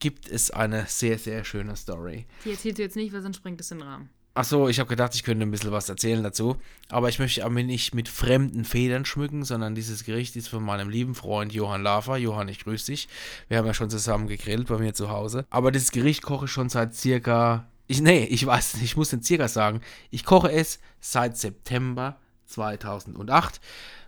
gibt 0.00 0.28
es 0.28 0.50
eine 0.50 0.86
sehr, 0.86 1.18
sehr 1.18 1.44
schöne 1.44 1.76
Story. 1.76 2.26
Die 2.44 2.50
erzählst 2.50 2.78
du 2.78 2.82
jetzt 2.82 2.96
nicht, 2.96 3.12
weil 3.12 3.22
sonst 3.22 3.36
springt 3.36 3.60
es 3.60 3.70
in 3.70 3.78
den 3.78 3.86
Rahmen. 3.86 4.10
Achso, 4.32 4.68
ich 4.68 4.78
habe 4.78 4.88
gedacht, 4.88 5.14
ich 5.14 5.24
könnte 5.24 5.44
ein 5.44 5.50
bisschen 5.50 5.72
was 5.72 5.88
erzählen 5.88 6.22
dazu. 6.22 6.56
Aber 6.88 7.08
ich 7.08 7.18
möchte 7.18 7.44
aber 7.44 7.62
nicht 7.62 7.94
mit 7.94 8.08
fremden 8.08 8.64
Federn 8.64 9.04
schmücken, 9.04 9.44
sondern 9.44 9.74
dieses 9.74 10.04
Gericht 10.04 10.36
ist 10.36 10.48
von 10.48 10.62
meinem 10.62 10.88
lieben 10.88 11.14
Freund 11.14 11.52
Johann 11.52 11.82
Lafer. 11.82 12.16
Johann, 12.16 12.48
ich 12.48 12.60
grüße 12.60 12.92
dich. 12.92 13.08
Wir 13.48 13.58
haben 13.58 13.66
ja 13.66 13.74
schon 13.74 13.90
zusammen 13.90 14.28
gegrillt 14.28 14.68
bei 14.68 14.78
mir 14.78 14.94
zu 14.94 15.10
Hause. 15.10 15.46
Aber 15.50 15.72
dieses 15.72 15.90
Gericht 15.90 16.22
koche 16.22 16.44
ich 16.44 16.52
schon 16.52 16.68
seit 16.68 16.94
circa. 16.94 17.66
Ich, 17.88 18.00
nee, 18.00 18.24
ich 18.24 18.46
weiß 18.46 18.74
nicht, 18.74 18.84
ich 18.84 18.96
muss 18.96 19.10
den 19.10 19.22
circa 19.22 19.48
sagen. 19.48 19.80
Ich 20.10 20.24
koche 20.24 20.52
es 20.52 20.78
seit 21.00 21.36
September 21.36 22.20
2008. 22.46 23.60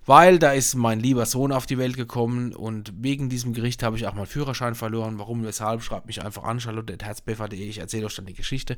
Weil 0.05 0.39
da 0.39 0.53
ist 0.53 0.75
mein 0.75 1.01
lieber 1.01 1.27
Sohn 1.27 1.53
auf 1.53 1.67
die 1.67 1.79
Welt 1.79 1.97
gekommen 1.97 2.55
und 2.55 2.93
wegen 2.99 3.29
diesem 3.29 3.53
Gericht 3.53 3.83
habe 3.83 3.97
ich 3.97 4.07
auch 4.07 4.15
meinen 4.15 4.27
Führerschein 4.27 4.75
verloren. 4.75 5.19
Warum, 5.19 5.45
weshalb, 5.45 5.83
schreibt 5.83 6.07
mich 6.07 6.25
einfach 6.25 6.43
an, 6.45 6.61
charlotte.herzbeffer.de. 6.61 7.69
Ich 7.69 7.79
erzähle 7.79 8.07
euch 8.07 8.17
dann 8.17 8.27
die 8.27 8.35
Geschichte, 8.35 8.77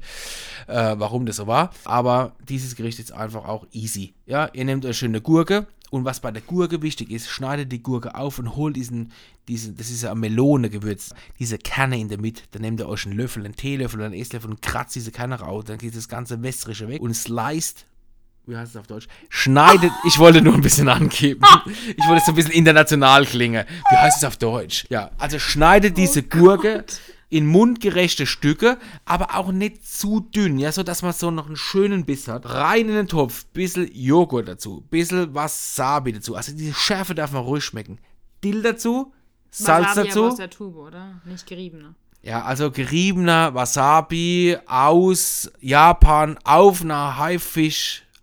äh, 0.66 0.94
warum 0.98 1.26
das 1.26 1.36
so 1.36 1.46
war. 1.46 1.70
Aber 1.84 2.32
dieses 2.48 2.76
Gericht 2.76 2.98
ist 2.98 3.12
einfach 3.12 3.46
auch 3.46 3.66
easy. 3.72 4.14
Ja, 4.26 4.50
ihr 4.52 4.64
nehmt 4.64 4.84
euch 4.84 4.98
schöne 4.98 5.20
Gurke 5.20 5.66
und 5.94 6.04
was 6.04 6.18
bei 6.18 6.32
der 6.32 6.42
Gurke 6.42 6.82
wichtig 6.82 7.12
ist, 7.12 7.28
schneidet 7.28 7.70
die 7.70 7.80
Gurke 7.80 8.16
auf 8.16 8.40
und 8.40 8.56
holt 8.56 8.74
diesen, 8.74 9.12
diesen 9.46 9.76
das 9.76 9.90
ist 9.90 10.02
ja 10.02 10.12
Melone-Gewürz, 10.12 11.14
diese 11.38 11.56
Kerne 11.56 12.00
in 12.00 12.08
der 12.08 12.20
Mitte. 12.20 12.42
Dann 12.50 12.62
nehmt 12.62 12.80
ihr 12.80 12.88
euch 12.88 13.06
einen 13.06 13.16
Löffel, 13.16 13.44
einen 13.44 13.54
Teelöffel 13.54 14.02
einen 14.02 14.12
Esslöffel 14.12 14.50
und 14.50 14.60
kratzt 14.60 14.96
diese 14.96 15.12
Kerne 15.12 15.38
raus. 15.38 15.66
Dann 15.66 15.78
geht 15.78 15.96
das 15.96 16.08
ganze 16.08 16.42
Wässrige 16.42 16.88
weg 16.88 17.00
und 17.00 17.14
sliced 17.14 17.86
wie 18.46 18.56
heißt 18.56 18.74
es 18.74 18.80
auf 18.80 18.86
Deutsch? 18.86 19.06
Schneidet, 19.28 19.90
ich 20.06 20.18
wollte 20.18 20.42
nur 20.42 20.54
ein 20.54 20.60
bisschen 20.60 20.88
angeben. 20.88 21.40
Ich 21.96 22.06
wollte 22.08 22.22
so 22.24 22.32
ein 22.32 22.34
bisschen 22.34 22.52
international 22.52 23.24
klingen. 23.24 23.64
Wie 23.90 23.96
heißt 23.96 24.18
es 24.18 24.24
auf 24.24 24.36
Deutsch? 24.36 24.84
Ja, 24.90 25.10
also 25.18 25.38
schneidet 25.38 25.96
diese 25.96 26.22
Gurke 26.22 26.84
in 27.30 27.46
mundgerechte 27.46 28.26
Stücke, 28.26 28.78
aber 29.04 29.34
auch 29.36 29.50
nicht 29.50 29.86
zu 29.86 30.20
dünn, 30.20 30.58
ja, 30.58 30.70
so 30.72 30.82
dass 30.82 31.02
man 31.02 31.12
so 31.12 31.30
noch 31.30 31.46
einen 31.46 31.56
schönen 31.56 32.04
Biss 32.04 32.28
hat. 32.28 32.46
Rein 32.48 32.88
in 32.88 32.94
den 32.94 33.08
Topf, 33.08 33.46
bisschen 33.46 33.90
Joghurt 33.92 34.48
dazu, 34.48 34.82
bisschen 34.90 35.34
Wasabi 35.34 36.12
dazu. 36.12 36.36
Also 36.36 36.52
diese 36.52 36.74
Schärfe 36.74 37.14
darf 37.14 37.32
man 37.32 37.42
ruhig 37.42 37.64
schmecken. 37.64 37.98
Dill 38.42 38.62
dazu, 38.62 39.12
Salz 39.50 39.86
Wasabi 39.88 40.00
aber 40.00 40.08
dazu. 40.08 40.24
aus 40.26 40.36
der 40.36 40.50
Tube, 40.50 40.76
oder? 40.76 41.20
Nicht 41.24 41.46
geriebene. 41.46 41.94
Ja, 42.22 42.42
also 42.44 42.70
geriebener 42.70 43.54
Wasabi 43.54 44.56
aus 44.66 45.50
Japan 45.60 46.38
auf 46.44 46.82
einer 46.82 47.18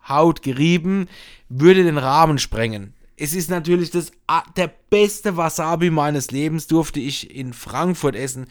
Haifischhaut 0.03 0.41
gerieben, 0.41 1.07
würde 1.49 1.83
den 1.83 1.97
Rahmen 1.97 2.37
sprengen. 2.37 2.93
Es 3.17 3.33
ist 3.33 3.51
natürlich 3.51 3.91
das, 3.91 4.11
der 4.55 4.71
beste 4.89 5.37
Wasabi 5.37 5.91
meines 5.91 6.31
Lebens, 6.31 6.65
durfte 6.65 6.99
ich 6.99 7.35
in 7.35 7.53
Frankfurt 7.53 8.15
essen, 8.15 8.47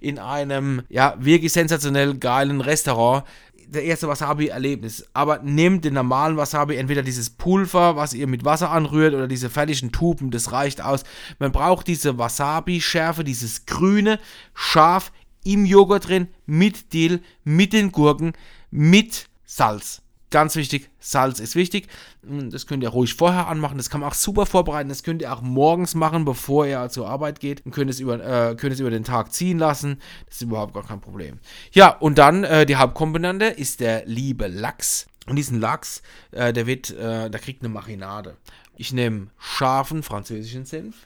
in 0.00 0.20
einem, 0.20 0.82
ja, 0.88 1.16
wirklich 1.18 1.52
sensationell 1.52 2.14
geilen 2.14 2.60
Restaurant. 2.60 3.24
Der 3.66 3.82
erste 3.82 4.06
Wasabi-Erlebnis. 4.06 5.04
Aber 5.14 5.38
nehmt 5.38 5.84
den 5.84 5.94
normalen 5.94 6.36
Wasabi, 6.36 6.76
entweder 6.76 7.02
dieses 7.02 7.30
Pulver, 7.30 7.96
was 7.96 8.14
ihr 8.14 8.28
mit 8.28 8.44
Wasser 8.44 8.70
anrührt, 8.70 9.14
oder 9.14 9.26
diese 9.26 9.50
fertigen 9.50 9.90
Tuben, 9.90 10.30
das 10.30 10.52
reicht 10.52 10.80
aus. 10.80 11.02
Man 11.40 11.50
braucht 11.50 11.88
diese 11.88 12.16
Wasabi-Schärfe, 12.16 13.24
dieses 13.24 13.66
grüne, 13.66 14.20
scharf 14.54 15.10
im 15.44 15.64
Joghurt 15.64 16.08
drin, 16.08 16.28
mit 16.46 16.92
Dill, 16.92 17.20
mit 17.42 17.72
den 17.72 17.90
Gurken, 17.90 18.34
mit 18.70 19.28
Salz. 19.44 20.03
Ganz 20.34 20.56
wichtig, 20.56 20.90
Salz 20.98 21.38
ist 21.38 21.54
wichtig. 21.54 21.86
Mm, 22.22 22.50
Das 22.50 22.66
könnt 22.66 22.82
ihr 22.82 22.88
ruhig 22.88 23.14
vorher 23.14 23.46
anmachen. 23.46 23.76
Das 23.76 23.88
kann 23.88 24.00
man 24.00 24.10
auch 24.10 24.14
super 24.14 24.46
vorbereiten. 24.46 24.88
Das 24.88 25.04
könnt 25.04 25.22
ihr 25.22 25.32
auch 25.32 25.42
morgens 25.42 25.94
machen, 25.94 26.24
bevor 26.24 26.66
ihr 26.66 26.88
zur 26.88 27.08
Arbeit 27.08 27.38
geht. 27.38 27.64
Und 27.64 27.70
könnt 27.70 27.88
es 27.88 28.00
über, 28.00 28.14
äh, 28.14 28.56
könnt 28.56 28.72
es 28.72 28.80
über 28.80 28.90
den 28.90 29.04
Tag 29.04 29.32
ziehen 29.32 29.60
lassen. 29.60 30.00
Das 30.26 30.34
ist 30.34 30.42
überhaupt 30.42 30.74
gar 30.74 30.84
kein 30.84 31.00
Problem. 31.00 31.38
Ja, 31.70 31.90
und 31.90 32.18
dann 32.18 32.42
äh, 32.42 32.66
die 32.66 32.74
Hauptkomponente 32.74 33.44
ist 33.44 33.78
der 33.78 34.06
liebe 34.06 34.48
Lachs. 34.48 35.06
Und 35.28 35.36
diesen 35.36 35.60
Lachs, 35.60 36.02
äh, 36.32 36.52
der 36.52 36.66
wird, 36.66 36.90
äh, 36.90 37.30
der 37.30 37.38
kriegt 37.38 37.62
eine 37.62 37.72
Marinade. 37.72 38.36
Ich 38.76 38.92
nehme 38.92 39.28
scharfen 39.38 40.02
französischen 40.02 40.64
Senf. 40.64 40.96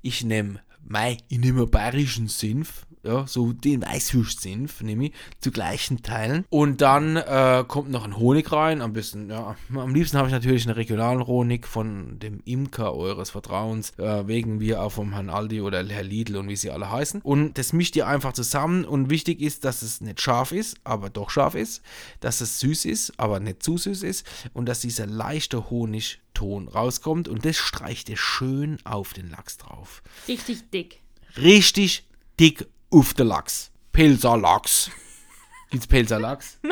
Ich 0.00 0.24
nehme, 0.24 0.60
mei, 0.82 1.18
ich 1.28 1.40
nehme 1.40 1.66
bayerischen 1.66 2.28
Senf. 2.28 2.86
Ja, 3.08 3.26
so 3.26 3.54
den 3.54 3.80
Weißwurstsenf 3.80 4.82
nehme 4.82 5.06
ich 5.06 5.12
zu 5.40 5.50
gleichen 5.50 6.02
Teilen. 6.02 6.44
Und 6.50 6.82
dann 6.82 7.16
äh, 7.16 7.64
kommt 7.66 7.90
noch 7.90 8.04
ein 8.04 8.18
Honig 8.18 8.52
rein. 8.52 8.82
Am 8.82 8.92
besten, 8.92 9.30
ja, 9.30 9.56
am 9.74 9.94
liebsten 9.94 10.18
habe 10.18 10.28
ich 10.28 10.34
natürlich 10.34 10.66
einen 10.66 10.74
regionalen 10.74 11.26
Honig 11.26 11.66
von 11.66 12.18
dem 12.18 12.42
Imker 12.44 12.94
eures 12.94 13.30
Vertrauens, 13.30 13.98
äh, 13.98 14.26
wegen 14.26 14.60
wir 14.60 14.82
auch 14.82 14.92
vom 14.92 15.14
Herrn 15.14 15.30
Aldi 15.30 15.62
oder 15.62 15.82
Herr 15.86 16.02
Lidl 16.02 16.36
und 16.36 16.48
wie 16.50 16.56
sie 16.56 16.70
alle 16.70 16.90
heißen. 16.92 17.22
Und 17.22 17.56
das 17.56 17.72
mischt 17.72 17.96
ihr 17.96 18.06
einfach 18.06 18.34
zusammen. 18.34 18.84
Und 18.84 19.08
wichtig 19.08 19.40
ist, 19.40 19.64
dass 19.64 19.80
es 19.80 20.02
nicht 20.02 20.20
scharf 20.20 20.52
ist, 20.52 20.76
aber 20.84 21.08
doch 21.08 21.30
scharf 21.30 21.54
ist. 21.54 21.80
Dass 22.20 22.42
es 22.42 22.60
süß 22.60 22.84
ist, 22.84 23.18
aber 23.18 23.40
nicht 23.40 23.62
zu 23.62 23.78
süß 23.78 24.02
ist. 24.02 24.26
Und 24.52 24.66
dass 24.66 24.80
dieser 24.80 25.06
leichte 25.06 25.70
Honigton 25.70 26.68
rauskommt. 26.68 27.26
Und 27.26 27.46
das 27.46 27.56
streicht 27.56 28.10
ihr 28.10 28.18
schön 28.18 28.76
auf 28.84 29.14
den 29.14 29.30
Lachs 29.30 29.56
drauf 29.56 30.02
Richtig 30.28 30.70
dick. 30.70 31.00
richtig 31.38 32.04
dick 32.38 32.66
auf 32.90 33.14
den 33.14 33.26
Lachs. 33.28 33.70
Pilser 33.92 34.36
Lachs. 34.36 34.90
Gibt's 35.70 35.86
Pilser 35.86 36.18
Lachs? 36.18 36.58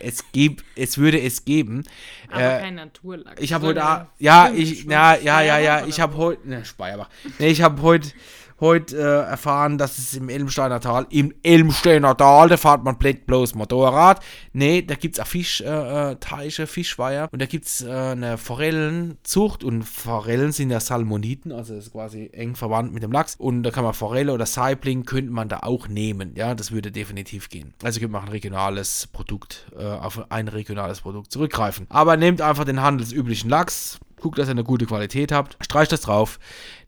Es 0.00 0.22
gibt, 0.30 0.64
es 0.76 0.98
würde 0.98 1.20
es 1.20 1.44
geben. 1.44 1.82
Aber 2.30 2.40
Äh, 2.58 2.60
kein 2.60 2.74
Naturlachs. 2.76 3.40
ich 3.42 3.52
habe 3.52 3.66
heute, 3.66 4.06
ja, 4.18 4.50
ich, 4.54 4.82
Schweiz- 4.82 5.22
ja, 5.24 5.40
ja, 5.40 5.58
ja, 5.58 5.86
ich 5.86 5.98
habe 6.00 6.16
heute, 6.16 6.48
ne, 6.48 6.64
Speyerbach. 6.64 7.08
Nee, 7.40 7.48
ich 7.48 7.62
habe 7.62 7.82
heute, 7.82 8.10
heute 8.60 8.96
äh, 8.96 9.30
erfahren, 9.30 9.78
dass 9.78 9.98
es 9.98 10.14
im 10.14 10.28
Elmsteiner 10.28 10.80
Tal, 10.80 11.06
im 11.10 11.32
Elmsteiner 11.42 12.16
Tal, 12.16 12.48
da 12.48 12.56
fährt 12.56 12.84
man 12.84 12.96
bloß 12.98 13.54
Motorrad. 13.54 14.20
Nee, 14.52 14.82
da 14.82 14.94
gibt's 14.94 15.20
auch 15.20 15.26
Fischteiche, 15.26 16.10
äh, 16.12 16.16
Teiche, 16.16 16.66
Fischweiher 16.66 17.28
und 17.32 17.40
da 17.40 17.46
gibt's 17.46 17.82
äh, 17.82 17.90
eine 17.90 18.38
Forellenzucht 18.38 19.64
und 19.64 19.82
Forellen 19.82 20.52
sind 20.52 20.70
ja 20.70 20.80
Salmoniten, 20.80 21.52
also 21.52 21.74
das 21.74 21.86
ist 21.86 21.92
quasi 21.92 22.30
eng 22.32 22.56
verwandt 22.56 22.92
mit 22.92 23.02
dem 23.02 23.12
Lachs 23.12 23.36
und 23.36 23.62
da 23.62 23.70
kann 23.70 23.84
man 23.84 23.94
Forelle 23.94 24.32
oder 24.32 24.46
Saibling 24.46 25.04
könnte 25.04 25.32
man 25.32 25.48
da 25.48 25.60
auch 25.60 25.88
nehmen, 25.88 26.32
ja, 26.34 26.54
das 26.54 26.72
würde 26.72 26.90
definitiv 26.90 27.48
gehen. 27.48 27.74
Also 27.82 28.00
könnte 28.00 28.12
man 28.12 28.22
ein 28.24 28.28
regionales 28.28 29.06
Produkt, 29.06 29.70
äh, 29.78 29.84
auf 29.84 30.30
ein 30.30 30.48
regionales 30.48 31.00
Produkt 31.00 31.32
zurückgreifen. 31.32 31.86
Aber 31.88 32.16
nehmt 32.16 32.40
einfach 32.40 32.64
den 32.64 32.82
handelsüblichen 32.82 33.48
Lachs, 33.48 33.98
guckt, 34.20 34.38
dass 34.38 34.48
ihr 34.48 34.52
eine 34.52 34.64
gute 34.64 34.86
Qualität 34.86 35.32
habt, 35.32 35.56
streicht 35.60 35.92
das 35.92 36.02
drauf, 36.02 36.38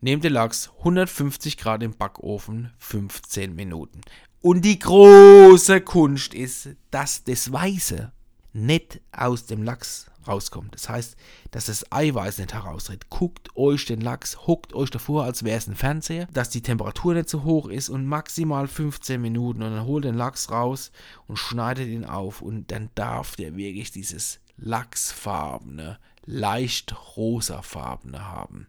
nehmt 0.00 0.25
den 0.25 0.32
Lachs 0.32 0.70
150 0.78 1.56
Grad 1.56 1.82
im 1.82 1.96
Backofen, 1.96 2.72
15 2.78 3.54
Minuten. 3.54 4.00
Und 4.40 4.64
die 4.64 4.78
große 4.78 5.80
Kunst 5.82 6.34
ist, 6.34 6.70
dass 6.90 7.25
das 7.25 7.52
Weiße 7.52 8.12
nicht 8.52 9.00
aus 9.12 9.46
dem 9.46 9.62
Lachs 9.62 10.10
rauskommt. 10.26 10.75
Das 10.75 10.88
heißt, 10.88 11.16
dass 11.50 11.66
das 11.66 11.90
Eiweiß 11.92 12.38
nicht 12.38 12.52
heraustritt. 12.52 13.10
Guckt 13.10 13.54
euch 13.56 13.87
den 13.87 14.00
Lachs, 14.00 14.46
huckt 14.46 14.75
euch 14.75 14.90
davor, 14.90 15.25
als 15.25 15.44
wäre 15.44 15.58
es 15.58 15.66
ein 15.66 15.76
Fernseher, 15.76 16.26
dass 16.32 16.50
die 16.50 16.62
Temperatur 16.62 17.14
nicht 17.14 17.28
zu 17.28 17.44
hoch 17.44 17.68
ist 17.68 17.88
und 17.88 18.06
maximal 18.06 18.66
15 18.68 19.20
Minuten 19.20 19.62
und 19.62 19.72
dann 19.72 19.87
holt 19.87 20.04
den 20.04 20.16
Lachs 20.16 20.50
raus 20.50 20.92
und 21.26 21.38
schneidet 21.38 21.88
ihn 21.88 22.04
auf 22.04 22.42
und 22.42 22.70
dann 22.70 22.90
darf 22.94 23.37
der 23.37 23.56
wirklich 23.56 23.90
dieses 23.90 24.40
lachsfarbene, 24.56 25.99
leicht 26.30 26.94
rosafarbene 27.16 28.26
haben. 28.26 28.66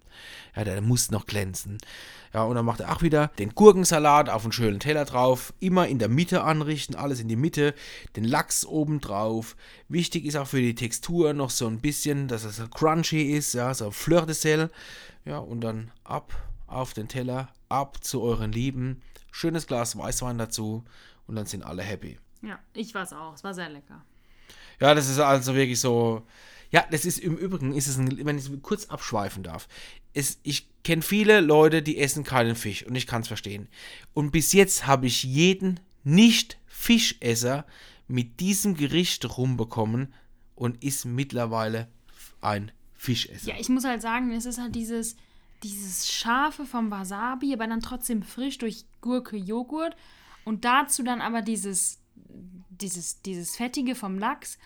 Ja, 0.56 0.64
der 0.64 0.82
muss 0.82 1.12
noch 1.12 1.26
glänzen. 1.26 1.78
Ja, 2.34 2.44
und 2.44 2.56
dann 2.56 2.66
macht 2.66 2.80
er 2.80 2.92
auch 2.92 3.02
wieder 3.02 3.28
den 3.40 3.56
Gurkensalat 3.56 4.30
auf 4.30 4.44
einen 4.44 4.52
schönen 4.52 4.80
Teller 4.80 5.06
drauf. 5.06 5.54
Immer 5.60 5.88
in 5.88 6.00
der 6.00 6.10
Mitte 6.10 6.44
anrichten, 6.44 6.96
alles 6.96 7.20
in 7.20 7.28
die 7.28 7.36
Mitte. 7.36 7.74
Den 8.16 8.24
Lachs 8.24 8.66
oben 8.66 9.00
drauf. 9.02 9.56
Wichtig 9.88 10.26
ist 10.26 10.36
auch 10.36 10.48
für 10.48 10.62
die 10.62 10.76
Textur 10.76 11.34
noch 11.34 11.50
so 11.50 11.68
ein 11.68 11.80
bisschen, 11.80 12.28
dass 12.28 12.44
es 12.44 12.58
so 12.58 12.68
crunchy 12.68 13.34
ist, 13.34 13.54
ja, 13.54 13.74
so 13.74 13.92
Fleur 13.92 14.26
de 14.26 14.36
Sel. 14.36 14.70
Ja, 15.26 15.38
und 15.38 15.62
dann 15.62 15.92
ab 16.04 16.34
auf 16.68 16.94
den 16.94 17.08
Teller, 17.08 17.50
ab 17.70 18.04
zu 18.04 18.22
euren 18.22 18.52
Lieben. 18.52 19.02
Schönes 19.32 19.68
Glas 19.68 19.98
Weißwein 19.98 20.38
dazu 20.38 20.84
und 21.28 21.36
dann 21.36 21.46
sind 21.46 21.64
alle 21.64 21.84
happy. 21.84 22.18
Ja, 22.42 22.60
ich 22.74 22.94
war's 22.96 23.14
auch. 23.14 23.34
Es 23.34 23.44
war 23.44 23.54
sehr 23.54 23.70
lecker. 23.70 24.04
Ja, 24.80 24.96
das 24.96 25.10
ist 25.10 25.20
also 25.20 25.54
wirklich 25.54 25.80
so. 25.80 26.24
Ja, 26.72 26.86
das 26.90 27.06
ist 27.06 27.20
im 27.20 27.38
Übrigen, 27.38 27.74
ist 27.74 27.88
es 27.88 27.98
ein, 27.98 28.26
wenn 28.26 28.38
ich 28.38 28.50
kurz 28.62 28.86
abschweifen 28.86 29.44
darf. 29.44 29.68
Es, 30.14 30.40
ich 30.44 30.68
kenne 30.84 31.02
viele 31.02 31.42
Leute, 31.42 31.82
die 31.82 31.98
essen 31.98 32.24
keinen 32.24 32.56
Fisch 32.56 32.86
und 32.86 32.96
ich 32.96 33.08
kann 33.08 33.22
es 33.22 33.28
verstehen. 33.28 33.68
Und 34.14 34.32
bis 34.32 34.54
jetzt 34.54 34.88
habe 34.88 35.08
ich 35.08 35.24
jeden 35.24 35.80
Nicht-Fischesser 36.04 37.66
mit 38.08 38.40
diesem 38.40 38.76
Gericht 38.76 39.38
rumbekommen 39.38 40.14
und 40.56 40.84
ist 40.84 41.06
mittlerweile 41.06 41.88
ein 42.40 42.72
Fischesser. 42.96 43.50
Ja, 43.50 43.56
ich 43.60 43.70
muss 43.70 43.84
halt 43.84 44.02
sagen, 44.02 44.32
es 44.32 44.46
ist 44.46 44.60
halt 44.60 44.76
dieses, 44.76 45.16
dieses 45.64 46.12
Scharfe 46.12 46.66
vom 46.66 46.90
Wasabi, 46.92 47.54
aber 47.54 47.68
dann 47.68 47.82
trotzdem 47.82 48.24
frisch 48.24 48.58
durch 48.58 48.86
Gurke, 49.02 49.38
Joghurt. 49.38 49.96
Und 50.46 50.66
dazu 50.66 51.04
dann 51.04 51.22
aber 51.22 51.42
dieses, 51.42 52.00
dieses, 52.70 53.22
dieses 53.22 53.56
Fettige 53.56 53.96
vom 53.96 54.18
Lachs. 54.18 54.58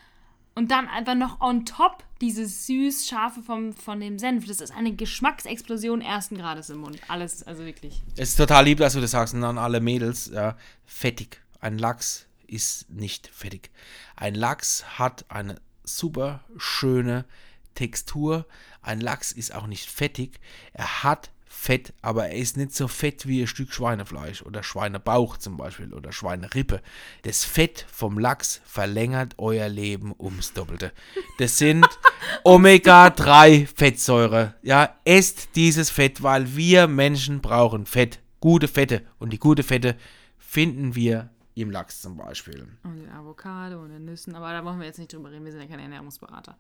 Und 0.58 0.72
dann 0.72 0.88
einfach 0.88 1.16
noch 1.16 1.42
on 1.42 1.66
top 1.66 2.06
dieses 2.22 2.66
süß-scharfe 2.66 3.44
vom, 3.44 3.74
von 3.74 4.00
dem 4.00 4.18
Senf. 4.18 4.48
Das 4.48 4.62
ist 4.62 4.72
eine 4.72 4.96
Geschmacksexplosion 4.96 6.00
ersten 6.00 6.38
Grades 6.38 6.70
im 6.70 6.78
Mund. 6.78 6.98
Alles, 7.10 7.44
also 7.44 7.66
wirklich. 7.66 8.02
Es 8.16 8.30
ist 8.30 8.38
total 8.38 8.64
lieb, 8.64 8.78
dass 8.78 8.94
du 8.94 9.02
das 9.02 9.12
sagst 9.12 9.34
und 9.34 9.44
an 9.44 9.58
alle 9.58 9.82
Mädels. 9.82 10.32
Ja, 10.34 10.56
fettig. 10.86 11.42
Ein 11.60 11.78
Lachs 11.78 12.28
ist 12.48 12.90
nicht 12.90 13.28
fettig. 13.28 13.70
Ein 14.16 14.34
Lachs 14.34 14.98
hat 14.98 15.26
eine 15.28 15.60
super 15.84 16.46
schöne 16.56 17.26
Textur. 17.74 18.46
Ein 18.82 19.02
Lachs 19.02 19.34
ist 19.34 19.54
auch 19.54 19.68
nicht 19.68 19.90
fettig. 19.90 20.40
Er 20.72 21.04
hat 21.04 21.32
Fett, 21.58 21.94
aber 22.04 22.28
er 22.28 22.36
ist 22.36 22.58
nicht 22.58 22.76
so 22.76 22.88
fett 22.88 23.26
wie 23.26 23.42
ein 23.42 23.48
Stück 23.48 23.74
Schweinefleisch 23.74 24.44
oder 24.44 24.62
Schweinebauch 24.62 25.38
zum 25.38 25.58
Beispiel 25.58 25.92
oder 25.94 26.12
Schweinerippe. 26.12 26.80
Das 27.24 27.44
Fett 27.44 27.88
vom 27.92 28.20
Lachs 28.20 28.62
verlängert 28.66 29.34
euer 29.38 29.68
Leben 29.68 30.14
ums 30.20 30.54
Doppelte. 30.54 30.92
Das 31.40 31.58
sind 31.58 31.88
Omega-3-Fettsäure. 32.44 34.54
Ja, 34.62 34.96
esst 35.06 35.56
dieses 35.56 35.90
Fett, 35.90 36.22
weil 36.22 36.56
wir 36.56 36.86
Menschen 36.88 37.42
brauchen 37.42 37.88
Fett. 37.88 38.20
Gute 38.42 38.68
Fette. 38.68 39.02
Und 39.18 39.34
die 39.34 39.40
gute 39.40 39.64
Fette 39.64 39.96
finden 40.38 40.94
wir 40.94 41.32
im 41.56 41.72
Lachs 41.72 42.02
zum 42.02 42.18
Beispiel. 42.18 42.68
Und 42.84 42.98
den 42.98 43.10
Avocado 43.10 43.82
und 43.82 43.90
den 43.90 44.06
Nüssen. 44.06 44.36
Aber 44.36 44.52
da 44.52 44.64
wollen 44.64 44.80
wir 44.80 44.86
jetzt 44.86 45.00
nicht 45.00 45.12
drüber 45.12 45.32
reden. 45.32 45.46
Wir 45.46 45.54
sind 45.54 45.62
ja 45.62 45.68
keine 45.68 45.82
Ernährungsberater. 45.82 46.56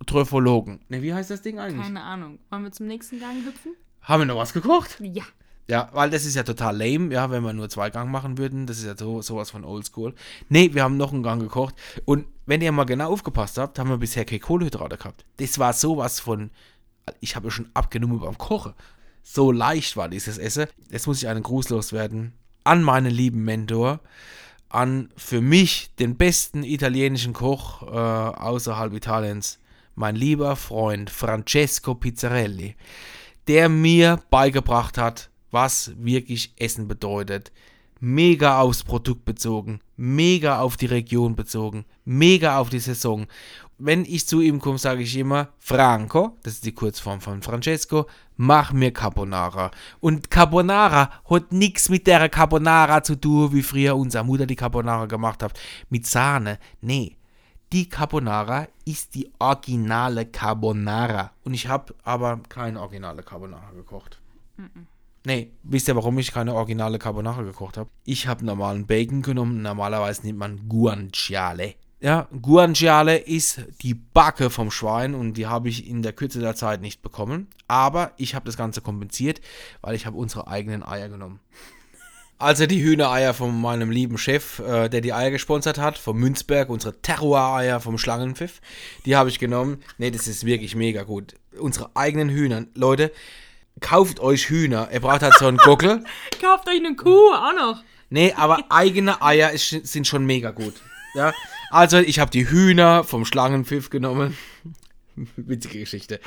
Ökotrophologen. 0.00 0.80
Ne, 0.88 1.02
wie 1.02 1.14
heißt 1.14 1.30
das 1.30 1.42
Ding 1.42 1.58
eigentlich? 1.58 1.82
Keine 1.82 2.02
Ahnung. 2.02 2.38
Wollen 2.50 2.64
wir 2.64 2.72
zum 2.72 2.86
nächsten 2.86 3.18
Gang 3.20 3.44
hüpfen? 3.44 3.72
Haben 4.02 4.22
wir 4.22 4.26
noch 4.26 4.36
was 4.36 4.52
gekocht? 4.52 4.98
Ja. 5.00 5.24
Ja, 5.68 5.88
weil 5.92 6.10
das 6.10 6.24
ist 6.24 6.36
ja 6.36 6.44
total 6.44 6.76
lame, 6.76 7.12
ja, 7.12 7.28
wenn 7.30 7.42
wir 7.42 7.52
nur 7.52 7.68
zwei 7.68 7.90
Gang 7.90 8.10
machen 8.10 8.38
würden. 8.38 8.66
Das 8.66 8.78
ist 8.78 8.84
ja 8.84 8.96
so, 8.96 9.20
sowas 9.20 9.50
von 9.50 9.64
oldschool. 9.64 10.14
Nee, 10.48 10.74
wir 10.74 10.84
haben 10.84 10.96
noch 10.96 11.12
einen 11.12 11.24
Gang 11.24 11.42
gekocht. 11.42 11.74
Und 12.04 12.26
wenn 12.46 12.60
ihr 12.60 12.70
mal 12.70 12.84
genau 12.84 13.10
aufgepasst 13.10 13.58
habt, 13.58 13.78
haben 13.78 13.90
wir 13.90 13.98
bisher 13.98 14.24
keine 14.24 14.38
Kohlenhydrate 14.38 14.96
gehabt. 14.96 15.24
Das 15.38 15.58
war 15.58 15.72
sowas 15.72 16.20
von. 16.20 16.50
Ich 17.20 17.34
habe 17.34 17.46
ja 17.46 17.50
schon 17.50 17.68
abgenommen 17.74 18.20
beim 18.20 18.38
Kochen. 18.38 18.74
So 19.24 19.50
leicht 19.50 19.96
war 19.96 20.08
dieses 20.08 20.38
Essen. 20.38 20.66
Jetzt 20.90 21.08
muss 21.08 21.20
ich 21.20 21.28
einen 21.28 21.42
Gruß 21.42 21.70
loswerden 21.70 22.32
an 22.66 22.82
meinen 22.82 23.10
lieben 23.10 23.44
Mentor, 23.44 24.00
an 24.68 25.08
für 25.16 25.40
mich 25.40 25.90
den 25.98 26.16
besten 26.16 26.64
italienischen 26.64 27.32
Koch 27.32 27.82
äh, 27.82 27.86
außerhalb 27.86 28.92
Italiens, 28.92 29.60
mein 29.96 30.14
lieber 30.14 30.54
Freund 30.54 31.10
Francesco 31.10 31.94
Pizzarelli, 31.94 32.76
der 33.48 33.68
mir 33.68 34.20
beigebracht 34.30 34.98
hat, 34.98 35.30
was 35.50 35.92
wirklich 35.98 36.52
Essen 36.58 36.86
bedeutet. 36.86 37.50
Mega 37.98 38.60
aufs 38.60 38.84
Produkt 38.84 39.24
bezogen, 39.24 39.80
mega 39.96 40.60
auf 40.60 40.76
die 40.76 40.86
Region 40.86 41.34
bezogen, 41.34 41.86
mega 42.04 42.58
auf 42.58 42.68
die 42.68 42.78
Saison. 42.78 43.26
Wenn 43.78 44.04
ich 44.04 44.26
zu 44.26 44.42
ihm 44.42 44.60
komme, 44.60 44.76
sage 44.76 45.02
ich 45.02 45.16
immer, 45.16 45.48
Franco, 45.58 46.36
das 46.42 46.54
ist 46.54 46.66
die 46.66 46.72
Kurzform 46.72 47.22
von 47.22 47.40
Francesco, 47.40 48.06
mach 48.36 48.72
mir 48.72 48.92
Carbonara. 48.92 49.70
Und 50.00 50.30
Carbonara 50.30 51.10
hat 51.28 51.52
nichts 51.52 51.88
mit 51.88 52.06
der 52.06 52.28
Carbonara 52.28 53.02
zu 53.02 53.16
tun, 53.16 53.52
wie 53.54 53.62
früher 53.62 53.96
unsere 53.96 54.24
Mutter 54.24 54.46
die 54.46 54.56
Carbonara 54.56 55.06
gemacht 55.06 55.42
hat, 55.42 55.58
mit 55.88 56.06
Sahne. 56.06 56.58
Nee, 56.82 57.16
die 57.72 57.88
Carbonara 57.88 58.68
ist 58.84 59.14
die 59.14 59.30
originale 59.38 60.26
Carbonara. 60.26 61.32
Und 61.44 61.54
ich 61.54 61.68
habe 61.68 61.94
aber 62.04 62.40
keine 62.48 62.80
originale 62.80 63.22
Carbonara 63.22 63.72
gekocht. 63.72 64.20
Nee, 65.24 65.50
wisst 65.64 65.88
ihr, 65.88 65.96
warum 65.96 66.18
ich 66.18 66.32
keine 66.32 66.54
originale 66.54 66.98
Carbonara 66.98 67.42
gekocht 67.42 67.76
habe? 67.76 67.90
Ich 68.04 68.28
habe 68.28 68.44
normalen 68.44 68.86
Bacon 68.86 69.22
genommen. 69.22 69.60
Normalerweise 69.60 70.22
nimmt 70.22 70.38
man 70.38 70.68
Guanciale. 70.68 71.74
Ja, 71.98 72.28
Guanciale 72.40 73.16
ist 73.16 73.62
die 73.82 73.94
Backe 73.94 74.50
vom 74.50 74.70
Schwein 74.70 75.14
und 75.14 75.34
die 75.34 75.46
habe 75.46 75.68
ich 75.68 75.88
in 75.88 76.02
der 76.02 76.12
Kürze 76.12 76.40
der 76.40 76.54
Zeit 76.54 76.80
nicht 76.80 77.02
bekommen. 77.02 77.48
Aber 77.66 78.12
ich 78.18 78.34
habe 78.34 78.46
das 78.46 78.56
Ganze 78.56 78.82
kompensiert, 78.82 79.40
weil 79.80 79.96
ich 79.96 80.06
habe 80.06 80.16
unsere 80.16 80.46
eigenen 80.46 80.84
Eier 80.84 81.08
genommen. 81.08 81.40
Also 82.38 82.66
die 82.66 82.82
Hühnereier 82.82 83.32
von 83.32 83.58
meinem 83.58 83.90
lieben 83.90 84.18
Chef, 84.18 84.58
äh, 84.58 84.90
der 84.90 85.00
die 85.00 85.14
Eier 85.14 85.30
gesponsert 85.30 85.78
hat, 85.78 85.96
vom 85.96 86.18
Münzberg, 86.18 86.68
unsere 86.68 87.00
Terroir-Eier 87.00 87.80
vom 87.80 87.96
Schlangenpfiff, 87.96 88.60
die 89.06 89.16
habe 89.16 89.30
ich 89.30 89.38
genommen. 89.38 89.82
Ne, 89.96 90.10
das 90.10 90.28
ist 90.28 90.44
wirklich 90.44 90.74
mega 90.74 91.04
gut. 91.04 91.34
Unsere 91.58 91.90
eigenen 91.94 92.28
Hühner. 92.28 92.66
Leute, 92.74 93.10
kauft 93.80 94.20
euch 94.20 94.50
Hühner. 94.50 94.90
Ihr 94.92 95.00
braucht 95.00 95.22
halt 95.22 95.34
so 95.38 95.46
einen 95.46 95.56
Gockel. 95.56 96.04
Kauft 96.42 96.68
euch 96.68 96.76
eine 96.76 96.94
Kuh 96.94 97.32
auch 97.32 97.54
noch. 97.54 97.82
Nee, 98.10 98.34
aber 98.36 98.64
eigene 98.68 99.22
Eier 99.22 99.52
ist, 99.52 99.70
sind 99.70 100.06
schon 100.06 100.26
mega 100.26 100.50
gut. 100.50 100.74
Ja, 101.14 101.32
also 101.70 101.98
ich 101.98 102.18
habe 102.18 102.30
die 102.30 102.48
Hühner 102.48 103.02
vom 103.02 103.24
Schlangenpfiff 103.24 103.88
genommen. 103.88 104.36
Witzige 105.36 105.80
Geschichte. 105.80 106.20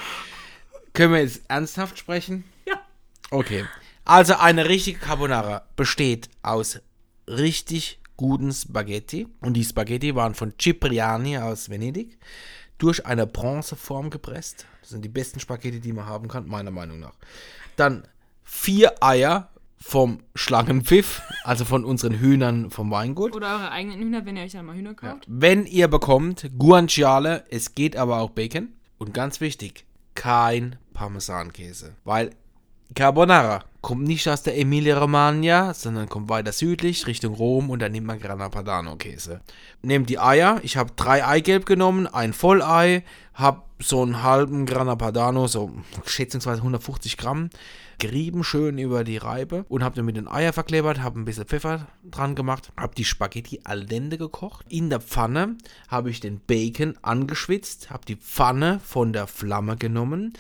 Können 0.94 1.14
wir 1.14 1.22
jetzt 1.22 1.44
ernsthaft 1.48 2.00
sprechen? 2.00 2.44
Ja. 2.66 2.82
Okay. 3.30 3.66
Also 4.06 4.36
eine 4.36 4.68
richtige 4.68 5.00
Carbonara 5.00 5.64
besteht 5.76 6.30
aus 6.42 6.80
richtig 7.28 8.00
guten 8.18 8.52
Spaghetti. 8.52 9.28
Und 9.42 9.54
die 9.54 9.64
Spaghetti 9.64 10.16
waren 10.16 10.36
von 10.36 10.54
Cipriani 10.60 11.38
aus 11.38 11.70
Venedig 11.70 12.18
durch 12.78 13.06
eine 13.06 13.28
Bronzeform 13.28 14.10
gepresst. 14.10 14.66
Das 14.82 14.90
sind 14.90 15.04
die 15.06 15.10
besten 15.10 15.40
Spaghetti, 15.40 15.80
die 15.80 15.94
man 15.94 16.06
haben 16.06 16.28
kann, 16.28 16.48
meiner 16.48 16.72
Meinung 16.72 17.00
nach. 17.00 17.14
Dann 17.76 18.08
vier 18.44 19.02
Eier 19.02 19.50
vom 19.78 20.20
Schlangenpfiff, 20.36 21.22
also 21.44 21.64
von 21.64 21.86
unseren 21.86 22.20
Hühnern 22.20 22.70
vom 22.72 22.92
Weingut. 22.92 23.34
Oder 23.36 23.56
eure 23.56 23.72
eigenen 23.72 24.00
Hühner, 24.00 24.26
wenn 24.26 24.36
ihr 24.36 24.44
euch 24.44 24.58
einmal 24.58 24.76
Hühner 24.76 24.94
kauft. 24.94 25.26
Wenn 25.28 25.66
ihr 25.66 25.88
bekommt, 25.88 26.50
Guanciale, 26.58 27.46
es 27.50 27.76
geht 27.76 27.96
aber 27.96 28.20
auch 28.20 28.32
Bacon. 28.32 28.74
Und 28.98 29.14
ganz 29.14 29.40
wichtig, 29.40 29.86
kein 30.16 30.76
Parmesankäse. 30.94 31.96
Weil 32.04 32.32
Carbonara 32.94 33.64
kommt 33.82 34.04
nicht 34.04 34.28
aus 34.28 34.44
der 34.44 34.58
Emilia-Romagna, 34.58 35.74
sondern 35.74 36.10
kommt 36.10 36.30
weiter 36.30 36.52
südlich 36.52 37.08
Richtung 37.08 37.34
Rom 37.34 37.70
und 37.70 37.80
dann 37.80 37.92
nimmt 37.92 38.08
man 38.08 38.20
Grana 38.20 38.50
Padano 38.50 38.96
Käse. 38.98 39.42
Nehmt 39.82 40.10
die 40.10 40.20
Eier, 40.20 40.60
ich 40.64 40.78
habe 40.78 40.92
drei 40.96 41.26
Eigelb 41.26 41.66
genommen, 41.66 42.08
ein 42.08 42.34
Vollei, 42.34 43.04
habe 43.34 43.64
so 43.80 44.02
einen 44.02 44.22
halben 44.22 44.66
Grana 44.66 44.96
Padano, 44.96 45.48
so 45.48 45.72
schätzungsweise 46.06 46.60
150 46.60 47.16
Gramm, 47.16 47.50
gerieben 48.00 48.44
schön 48.44 48.78
über 48.78 49.04
die 49.04 49.18
Reibe 49.18 49.66
und 49.70 49.84
habe 49.84 49.96
dann 49.96 50.06
mit 50.06 50.18
den 50.18 50.28
Eier 50.28 50.52
verklebert, 50.52 51.02
habe 51.02 51.20
ein 51.20 51.26
bisschen 51.26 51.46
Pfeffer 51.46 51.88
dran 52.04 52.36
gemacht, 52.36 52.72
habe 52.78 52.96
die 52.96 53.06
Spaghetti 53.06 53.62
al 53.64 53.86
dente 53.86 54.18
gekocht. 54.18 54.66
In 54.70 54.90
der 54.90 55.00
Pfanne 55.00 55.58
habe 55.88 56.10
ich 56.10 56.20
den 56.20 56.40
Bacon 56.40 56.98
angeschwitzt, 57.02 57.90
habe 57.90 58.06
die 58.06 58.18
Pfanne 58.18 58.82
von 58.84 59.14
der 59.14 59.28
Flamme 59.28 59.78
genommen, 59.78 60.34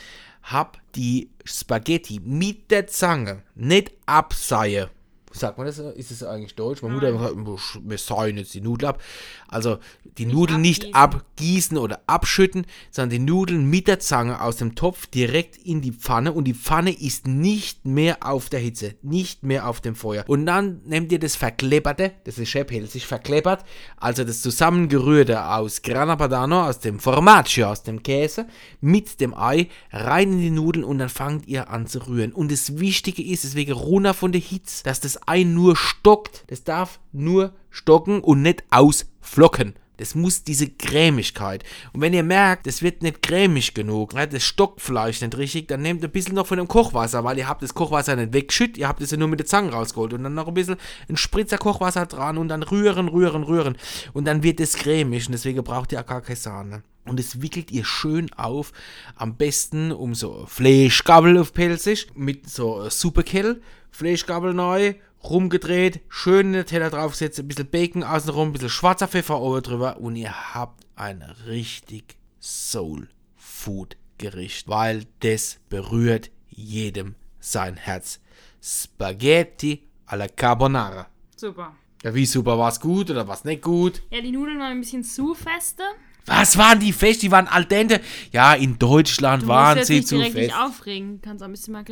habe 0.43 0.79
die 0.95 1.29
Spaghetti 1.43 2.19
mit 2.23 2.71
der 2.71 2.87
Zange 2.87 3.43
nicht 3.55 3.91
abseihe. 4.05 4.89
Sagt 5.31 5.57
man 5.57 5.67
das? 5.67 5.77
Ist 5.77 6.11
es 6.11 6.23
eigentlich 6.23 6.55
deutsch? 6.55 6.81
Meine 6.81 6.95
Mutter 6.95 7.17
sagt, 7.17 7.35
wir 7.83 7.97
seien 7.97 8.37
jetzt 8.37 8.53
die 8.53 8.61
Nudel 8.61 8.89
ab. 8.89 9.01
Also 9.47 9.77
die 10.17 10.25
Nudeln 10.25 10.61
nicht 10.61 10.95
abgießen. 10.95 11.29
abgießen 11.39 11.77
oder 11.77 12.01
abschütten, 12.07 12.65
sondern 12.91 13.09
die 13.11 13.19
Nudeln 13.19 13.69
mit 13.69 13.87
der 13.87 13.99
Zange 13.99 14.41
aus 14.41 14.57
dem 14.57 14.75
Topf 14.75 15.07
direkt 15.07 15.57
in 15.57 15.81
die 15.81 15.91
Pfanne 15.91 16.33
und 16.33 16.45
die 16.45 16.53
Pfanne 16.53 16.91
ist 16.91 17.27
nicht 17.27 17.85
mehr 17.85 18.17
auf 18.21 18.49
der 18.49 18.59
Hitze, 18.59 18.95
nicht 19.01 19.43
mehr 19.43 19.67
auf 19.67 19.81
dem 19.81 19.95
Feuer. 19.95 20.25
Und 20.27 20.45
dann 20.45 20.81
nehmt 20.85 21.11
ihr 21.11 21.19
das 21.19 21.35
Verklepperte, 21.35 22.11
das 22.25 22.37
ist 22.37 22.49
schäbhälsig 22.49 23.05
verkleppert, 23.05 23.63
also 23.97 24.23
das 24.23 24.41
zusammengerührte 24.41 25.45
aus 25.45 25.81
Grana 25.81 26.15
Padano, 26.15 26.65
aus 26.67 26.79
dem 26.79 26.99
Formaggio, 26.99 27.67
aus 27.67 27.83
dem 27.83 28.03
Käse, 28.03 28.47
mit 28.81 29.21
dem 29.21 29.33
Ei, 29.33 29.67
rein 29.91 30.33
in 30.33 30.39
die 30.39 30.49
Nudeln 30.49 30.83
und 30.83 30.99
dann 30.99 31.09
fangt 31.09 31.47
ihr 31.47 31.69
an 31.69 31.87
zu 31.87 32.05
rühren. 32.07 32.33
Und 32.33 32.51
das 32.51 32.79
Wichtige 32.79 33.23
ist, 33.23 33.43
deswegen 33.43 33.73
runter 33.73 34.13
von 34.13 34.31
der 34.31 34.41
Hitze, 34.41 34.83
dass 34.83 34.99
das 34.99 35.18
Ei 35.25 35.43
nur 35.43 35.75
stockt. 35.75 36.43
Das 36.47 36.63
darf 36.63 36.99
nur 37.11 37.53
stocken 37.69 38.21
und 38.21 38.41
nicht 38.41 38.63
ausflocken. 38.69 39.75
Das 39.99 40.15
muss 40.15 40.45
diese 40.45 40.69
Cremigkeit. 40.69 41.65
Und 41.91 41.99
wenn 41.99 42.13
ihr 42.13 42.23
merkt, 42.23 42.67
es 42.67 42.81
wird 42.81 43.03
nicht 43.03 43.21
cremig 43.21 43.73
genug, 43.73 44.13
ja, 44.13 44.25
das 44.25 44.43
stockt 44.43 44.79
vielleicht 44.79 45.21
nicht 45.21 45.37
richtig, 45.37 45.67
dann 45.67 45.81
nehmt 45.81 46.01
ein 46.01 46.09
bisschen 46.09 46.35
noch 46.35 46.47
von 46.47 46.57
dem 46.57 46.69
Kochwasser, 46.69 47.25
weil 47.25 47.37
ihr 47.37 47.49
habt 47.49 47.61
das 47.61 47.73
Kochwasser 47.73 48.15
nicht 48.15 48.31
weggeschüttet, 48.31 48.77
ihr 48.77 48.87
habt 48.87 49.01
es 49.01 49.11
ja 49.11 49.17
nur 49.17 49.27
mit 49.27 49.39
der 49.39 49.45
Zange 49.45 49.73
rausgeholt 49.73 50.13
und 50.13 50.23
dann 50.23 50.35
noch 50.35 50.47
ein 50.47 50.53
bisschen 50.53 50.77
ein 51.09 51.17
Spritzer 51.17 51.57
Kochwasser 51.57 52.05
dran 52.05 52.37
und 52.37 52.47
dann 52.47 52.63
rühren, 52.63 53.09
rühren, 53.09 53.43
rühren. 53.43 53.75
Und 54.13 54.23
dann 54.23 54.41
wird 54.41 54.61
es 54.61 54.77
cremig 54.77 55.25
und 55.25 55.33
deswegen 55.33 55.61
braucht 55.65 55.91
ihr 55.91 55.99
auch 55.99 56.05
gar 56.05 56.21
keine 56.21 56.37
Sahne. 56.37 56.83
Und 57.03 57.19
es 57.19 57.41
wickelt 57.41 57.69
ihr 57.69 57.83
schön 57.83 58.31
auf, 58.33 58.71
am 59.15 59.35
besten 59.35 59.91
um 59.91 60.15
so 60.15 60.45
Fleischgabel 60.47 61.37
auf 61.37 61.53
Pelzig, 61.53 62.07
mit 62.15 62.49
so 62.49 62.89
Superkill, 62.89 63.61
Fleischgabel 63.91 64.53
neu, 64.53 64.93
rumgedreht, 65.23 66.01
schön 66.09 66.47
in 66.47 66.53
den 66.53 66.65
Teller 66.65 66.89
draufgesetzt, 66.89 67.39
ein 67.39 67.47
bisschen 67.47 67.69
Bacon 67.69 68.03
außenrum, 68.03 68.49
ein 68.49 68.53
bisschen 68.53 68.69
schwarzer 68.69 69.07
Pfeffer 69.07 69.39
oben 69.41 69.61
drüber 69.61 69.97
und 69.97 70.15
ihr 70.15 70.53
habt 70.53 70.85
ein 70.95 71.21
richtig 71.45 72.15
Soul-Food-Gericht, 72.41 74.67
weil 74.67 75.05
das 75.19 75.59
berührt 75.69 76.31
jedem 76.49 77.15
sein 77.39 77.77
Herz. 77.77 78.19
Spaghetti 78.61 79.87
alla 80.05 80.27
Carbonara. 80.27 81.07
Super. 81.35 81.75
Ja, 82.03 82.13
wie 82.13 82.25
super, 82.25 82.57
war 82.57 82.69
es 82.69 82.79
gut 82.79 83.09
oder 83.09 83.27
war 83.27 83.35
es 83.35 83.43
nicht 83.43 83.61
gut? 83.61 84.01
Ja, 84.09 84.21
die 84.21 84.31
Nudeln 84.31 84.59
waren 84.59 84.71
ein 84.71 84.81
bisschen 84.81 85.03
zu 85.03 85.33
feste. 85.35 85.83
Was 86.25 86.57
waren 86.57 86.79
die 86.79 86.93
fest? 86.93 87.21
Die 87.23 87.31
waren 87.31 87.47
al 87.47 87.65
dente. 87.65 88.01
Ja, 88.31 88.53
in 88.53 88.77
Deutschland 88.77 89.43
Du 89.43 89.47
waren 89.47 89.83
sie 89.83 89.95
jetzt 89.95 89.99
nicht 90.03 90.07
zu 90.07 90.15
direkt 90.15 90.33
fest. 90.33 90.47
nicht 90.47 90.55
aufregen. 90.57 91.21
Kannst 91.21 91.43
auch 91.43 91.47
ein 91.47 91.51
bisschen 91.51 91.73
mal 91.73 91.83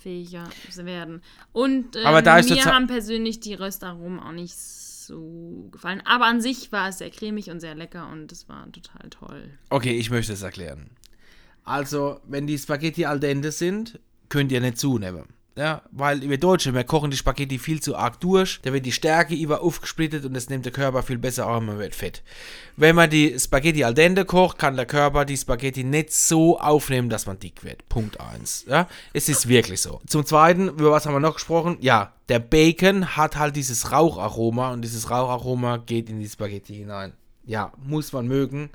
kritikfähiger 0.00 0.48
werden. 0.84 1.22
Und 1.52 1.96
ähm, 1.96 2.06
Aber 2.06 2.22
da 2.22 2.38
ist 2.38 2.50
mir 2.50 2.64
haben 2.64 2.86
persönlich 2.86 3.40
die 3.40 3.54
Röstaromen 3.54 4.20
auch 4.20 4.32
nicht 4.32 4.56
so 4.56 5.68
gefallen. 5.70 6.02
Aber 6.04 6.26
an 6.26 6.40
sich 6.40 6.72
war 6.72 6.88
es 6.88 6.98
sehr 6.98 7.10
cremig 7.10 7.50
und 7.50 7.60
sehr 7.60 7.74
lecker 7.74 8.10
und 8.10 8.30
es 8.32 8.48
war 8.48 8.70
total 8.72 9.10
toll. 9.10 9.50
Okay, 9.70 9.96
ich 9.96 10.10
möchte 10.10 10.32
es 10.32 10.42
erklären. 10.42 10.90
Also, 11.64 12.20
wenn 12.26 12.46
die 12.46 12.58
Spaghetti 12.58 13.04
al 13.04 13.20
dente 13.20 13.52
sind, 13.52 14.00
könnt 14.28 14.50
ihr 14.52 14.60
nicht 14.60 14.78
zunehmen. 14.78 15.24
Ja, 15.60 15.82
weil 15.90 16.22
wir 16.22 16.38
Deutsche, 16.38 16.72
wir 16.72 16.84
kochen 16.84 17.10
die 17.10 17.18
Spaghetti 17.18 17.58
viel 17.58 17.82
zu 17.82 17.94
arg 17.94 18.18
durch, 18.20 18.60
da 18.62 18.72
wird 18.72 18.86
die 18.86 18.92
Stärke 18.92 19.34
über 19.34 19.60
aufgesplittet 19.60 20.24
und 20.24 20.32
das 20.32 20.48
nimmt 20.48 20.64
der 20.64 20.72
Körper 20.72 21.02
viel 21.02 21.18
besser 21.18 21.46
auf, 21.46 21.62
man 21.62 21.78
wird 21.78 21.94
fett. 21.94 22.22
Wenn 22.78 22.96
man 22.96 23.10
die 23.10 23.38
Spaghetti 23.38 23.84
al 23.84 23.92
dente 23.92 24.24
kocht, 24.24 24.56
kann 24.56 24.76
der 24.76 24.86
Körper 24.86 25.26
die 25.26 25.36
Spaghetti 25.36 25.84
nicht 25.84 26.14
so 26.14 26.58
aufnehmen, 26.58 27.10
dass 27.10 27.26
man 27.26 27.38
dick 27.38 27.62
wird. 27.62 27.86
Punkt 27.90 28.18
1. 28.18 28.64
Ja, 28.68 28.88
es 29.12 29.28
ist 29.28 29.48
wirklich 29.48 29.82
so. 29.82 30.00
Zum 30.06 30.24
Zweiten, 30.24 30.70
über 30.70 30.92
was 30.92 31.04
haben 31.04 31.12
wir 31.12 31.20
noch 31.20 31.34
gesprochen? 31.34 31.76
Ja, 31.80 32.14
der 32.30 32.38
Bacon 32.38 33.14
hat 33.18 33.36
halt 33.36 33.54
dieses 33.54 33.92
Raucharoma 33.92 34.72
und 34.72 34.80
dieses 34.80 35.10
Raucharoma 35.10 35.76
geht 35.76 36.08
in 36.08 36.20
die 36.20 36.28
Spaghetti 36.30 36.74
hinein. 36.74 37.12
Ja, 37.44 37.70
muss 37.84 38.14
man 38.14 38.26
mögen, 38.26 38.70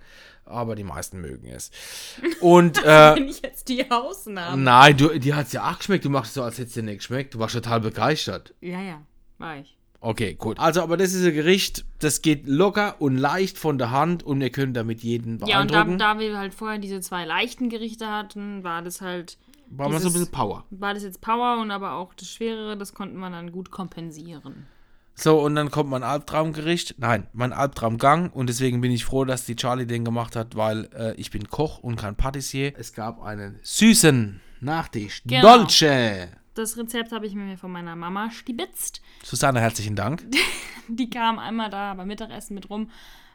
aber 0.45 0.75
die 0.75 0.83
meisten 0.83 1.19
mögen 1.21 1.47
es. 1.47 1.71
Und 2.41 2.83
äh, 2.83 3.15
Wenn 3.15 3.27
ich 3.27 3.41
jetzt 3.41 3.67
die 3.69 3.89
Ausnahme. 3.91 4.61
Nein, 4.61 4.97
du, 4.97 5.17
die 5.19 5.33
hat 5.33 5.47
es 5.47 5.53
ja 5.53 5.69
auch 5.71 5.77
geschmeckt. 5.77 6.05
Du 6.05 6.09
machst 6.09 6.29
es 6.29 6.33
so, 6.35 6.43
als 6.43 6.57
hätte 6.57 6.67
es 6.67 6.73
dir 6.73 6.83
nicht 6.83 6.97
geschmeckt. 6.97 7.33
Du 7.33 7.39
warst 7.39 7.55
total 7.55 7.81
begeistert. 7.81 8.53
Ja, 8.61 8.81
ja, 8.81 9.01
war 9.37 9.57
ich. 9.57 9.75
Okay, 10.01 10.35
gut. 10.35 10.59
Also, 10.59 10.83
aber 10.83 10.97
das 10.97 11.13
ist 11.13 11.25
ein 11.25 11.33
Gericht, 11.33 11.83
das 11.97 12.21
geht 12.21 12.47
locker 12.47 12.95
und 13.01 13.17
leicht 13.17 13.57
von 13.57 13.79
der 13.79 13.89
Hand 13.89 14.21
und 14.21 14.39
ihr 14.41 14.51
könnt 14.51 14.77
damit 14.77 15.01
jeden 15.01 15.39
Ja, 15.47 15.61
und 15.61 15.71
da, 15.71 15.83
beeindrucken. 15.83 15.97
da 15.97 16.19
wir 16.19 16.37
halt 16.37 16.53
vorher 16.53 16.77
diese 16.77 17.01
zwei 17.01 17.25
leichten 17.25 17.69
Gerichte 17.69 18.07
hatten, 18.07 18.63
war 18.63 18.83
das 18.83 19.01
halt 19.01 19.39
War 19.71 19.89
mal 19.89 19.93
so 19.93 20.09
ein 20.09 20.13
Dieses- 20.13 20.13
bisschen 20.13 20.31
Power. 20.31 20.63
War 20.69 20.93
das 20.93 21.01
jetzt 21.01 21.21
Power 21.21 21.59
und 21.59 21.71
aber 21.71 21.93
auch 21.93 22.13
das 22.13 22.29
Schwerere, 22.29 22.77
das 22.77 22.93
konnte 22.93 23.15
man 23.17 23.31
dann 23.31 23.51
gut 23.51 23.71
kompensieren. 23.71 24.67
So, 25.15 25.39
und 25.39 25.55
dann 25.55 25.71
kommt 25.71 25.89
mein 25.89 26.03
Albtraumgericht. 26.03 26.95
Nein, 26.97 27.27
mein 27.33 27.53
Albtraumgang. 27.53 28.29
Und 28.29 28.47
deswegen 28.47 28.81
bin 28.81 28.91
ich 28.91 29.05
froh, 29.05 29.23
dass 29.23 29.45
die 29.45 29.55
Charlie 29.55 29.87
den 29.87 30.03
gemacht 30.03 30.35
hat, 30.35 30.55
weil 30.55 30.89
äh, 30.93 31.13
ich 31.15 31.31
bin 31.31 31.47
Koch 31.47 31.79
und 31.79 31.95
kein 31.95 32.15
Patissier. 32.15 32.73
Es 32.77 32.93
gab 32.93 33.21
einen 33.21 33.59
süßen 33.63 34.41
Nachtisch. 34.59 35.21
Genau. 35.25 35.57
Dolce. 35.57 36.29
Das 36.53 36.77
Rezept 36.77 37.11
habe 37.11 37.27
ich 37.27 37.35
mir 37.35 37.57
von 37.57 37.71
meiner 37.71 37.95
Mama 37.95 38.31
stibitzt. 38.31 39.01
Susanne, 39.23 39.59
herzlichen 39.61 39.95
Dank. 39.95 40.23
Die 40.87 41.09
kam 41.09 41.39
einmal 41.39 41.69
da 41.69 41.93
beim 41.93 42.07
Mittagessen 42.07 42.55
mit 42.55 42.69
rum 42.69 42.89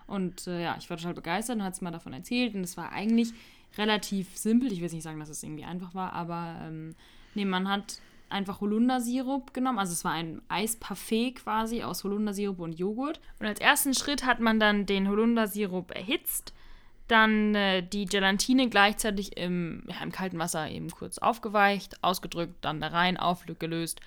und 0.07 0.47
äh, 0.47 0.63
ja, 0.63 0.77
ich 0.79 0.89
war 0.89 0.97
total 0.97 1.15
begeistert 1.15 1.57
und 1.57 1.63
hat 1.63 1.75
es 1.75 1.81
mal 1.81 1.91
davon 1.91 2.13
erzählt 2.13 2.55
und 2.55 2.63
es 2.63 2.77
war 2.77 2.93
eigentlich 2.93 3.33
relativ 3.77 4.37
simpel. 4.37 4.73
Ich 4.73 4.79
will 4.79 4.85
jetzt 4.85 4.93
nicht 4.93 5.03
sagen, 5.03 5.21
dass 5.21 5.29
es 5.29 5.43
irgendwie 5.43 5.65
einfach 5.65 5.95
war, 5.95 6.13
aber 6.15 6.61
ähm, 6.63 6.95
nee, 7.35 7.45
man 7.45 7.69
hat 7.69 8.01
einfach 8.31 8.61
Holundersirup 8.61 9.53
genommen. 9.53 9.79
Also 9.79 9.93
es 9.93 10.05
war 10.05 10.13
ein 10.13 10.43
Eisparfait 10.49 11.35
quasi 11.37 11.83
aus 11.83 12.05
Holundersirup 12.05 12.61
und 12.61 12.79
Joghurt. 12.79 13.21
Und 13.39 13.47
als 13.47 13.61
ersten 13.61 13.95
Schritt 13.95 14.25
hat 14.25 14.41
man 14.41 14.61
dann 14.61 14.87
den 14.87 15.09
Holundersirup 15.09 15.95
erhitzt, 15.95 16.53
dann 17.09 17.55
äh, 17.55 17.83
die 17.83 18.07
Gelatine 18.07 18.69
gleichzeitig 18.69 19.37
im, 19.37 19.83
ja, 19.89 20.03
im 20.03 20.13
kalten 20.13 20.39
Wasser 20.39 20.69
eben 20.69 20.91
kurz 20.91 21.19
aufgeweicht, 21.19 22.03
ausgedrückt, 22.05 22.55
dann 22.61 22.81
da 22.81 22.89
rein, 22.89 23.17
aufgelöst, 23.17 24.01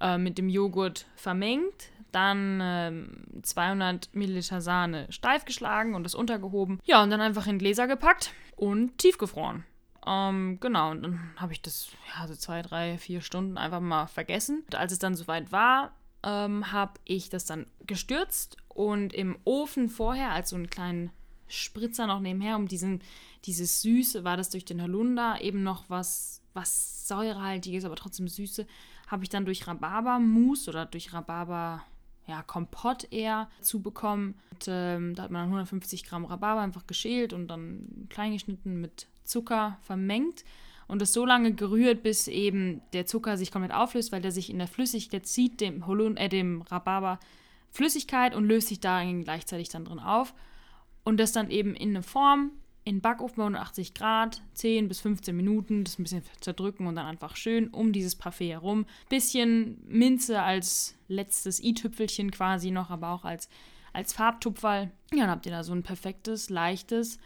äh, 0.00 0.18
mit 0.18 0.36
dem 0.36 0.48
Joghurt 0.48 1.06
vermengt, 1.14 1.90
dann 2.10 2.58
ähm, 2.60 3.42
200 3.42 4.14
Milliliter 4.14 4.60
Sahne 4.60 5.06
steif 5.10 5.44
geschlagen 5.44 5.94
und 5.94 6.02
das 6.02 6.16
untergehoben. 6.16 6.80
Ja, 6.84 7.02
und 7.02 7.10
dann 7.10 7.20
einfach 7.20 7.46
in 7.46 7.58
Gläser 7.58 7.86
gepackt 7.86 8.32
und 8.56 8.98
tiefgefroren. 8.98 9.64
Ähm, 10.06 10.58
genau, 10.60 10.92
und 10.92 11.02
dann 11.02 11.34
habe 11.36 11.52
ich 11.52 11.62
das 11.62 11.88
ja, 12.14 12.26
so 12.26 12.34
zwei, 12.34 12.62
drei, 12.62 12.98
vier 12.98 13.20
Stunden 13.20 13.58
einfach 13.58 13.80
mal 13.80 14.06
vergessen. 14.06 14.62
Und 14.66 14.74
als 14.74 14.92
es 14.92 14.98
dann 14.98 15.14
soweit 15.14 15.52
war, 15.52 15.92
ähm, 16.22 16.72
habe 16.72 16.94
ich 17.04 17.28
das 17.28 17.44
dann 17.44 17.66
gestürzt 17.86 18.56
und 18.68 19.12
im 19.12 19.38
Ofen 19.44 19.88
vorher 19.88 20.32
als 20.32 20.50
so 20.50 20.56
einen 20.56 20.70
kleinen 20.70 21.10
Spritzer 21.48 22.06
noch 22.06 22.20
nebenher, 22.20 22.56
um 22.56 22.68
diesen, 22.68 23.00
dieses 23.44 23.82
Süße, 23.82 24.24
war 24.24 24.36
das 24.36 24.50
durch 24.50 24.64
den 24.64 24.82
Holunder 24.82 25.40
eben 25.40 25.62
noch 25.62 25.84
was, 25.88 26.42
was 26.54 27.08
säurehaltiges, 27.08 27.84
aber 27.84 27.96
trotzdem 27.96 28.28
Süße, 28.28 28.66
habe 29.08 29.24
ich 29.24 29.28
dann 29.28 29.44
durch 29.44 29.66
Rhabarbermus 29.66 30.68
oder 30.68 30.86
durch 30.86 31.12
Rhabarber, 31.12 31.82
ja, 32.26 32.42
Kompott 32.44 33.12
eher 33.12 33.48
zu 33.60 33.82
bekommen. 33.82 34.38
Und, 34.52 34.66
ähm, 34.68 35.14
da 35.16 35.24
hat 35.24 35.32
man 35.32 35.42
dann 35.42 35.48
150 35.48 36.04
Gramm 36.04 36.24
Rhabarber 36.24 36.60
einfach 36.60 36.86
geschält 36.86 37.32
und 37.32 37.48
dann 37.48 38.06
klein 38.08 38.32
geschnitten 38.32 38.80
mit 38.80 39.08
Zucker 39.30 39.78
vermengt 39.82 40.44
und 40.90 41.00
das 41.00 41.12
so 41.12 41.24
lange 41.24 41.54
gerührt, 41.54 42.02
bis 42.02 42.26
eben 42.26 42.82
der 42.92 43.06
Zucker 43.06 43.36
sich 43.36 43.52
komplett 43.52 43.72
auflöst, 43.72 44.10
weil 44.10 44.22
der 44.22 44.32
sich 44.32 44.50
in 44.50 44.58
der 44.58 44.66
Flüssigkeit 44.66 45.26
zieht, 45.26 45.60
dem, 45.60 45.86
Holun 45.86 46.16
äh, 46.16 46.28
dem 46.28 46.62
Rhabarber 46.62 47.20
Flüssigkeit 47.70 48.34
und 48.34 48.44
löst 48.44 48.68
sich 48.68 48.80
darin 48.80 49.22
gleichzeitig 49.22 49.68
dann 49.68 49.84
drin 49.84 50.00
auf. 50.00 50.34
Und 51.04 51.18
das 51.18 51.32
dann 51.32 51.50
eben 51.50 51.74
in 51.74 51.90
eine 51.90 52.02
Form, 52.02 52.50
in 52.84 53.00
Backofen 53.00 53.36
bei 53.36 53.42
180 53.44 53.94
Grad, 53.94 54.42
10 54.54 54.88
bis 54.88 55.00
15 55.00 55.36
Minuten, 55.36 55.84
das 55.84 55.98
ein 55.98 56.02
bisschen 56.02 56.24
zerdrücken 56.40 56.86
und 56.86 56.96
dann 56.96 57.06
einfach 57.06 57.36
schön 57.36 57.68
um 57.68 57.92
dieses 57.92 58.16
Parfait 58.16 58.50
herum. 58.50 58.84
Bisschen 59.08 59.80
Minze 59.86 60.42
als 60.42 60.96
letztes 61.06 61.62
i-Tüpfelchen 61.62 62.32
quasi 62.32 62.70
noch, 62.70 62.90
aber 62.90 63.10
auch 63.10 63.24
als, 63.24 63.48
als 63.92 64.12
Farbtupferl. 64.12 64.90
Ja, 65.12 65.20
dann 65.20 65.30
habt 65.30 65.46
ihr 65.46 65.52
da 65.52 65.62
so 65.62 65.72
ein 65.72 65.84
perfektes, 65.84 66.50
leichtes. 66.50 67.18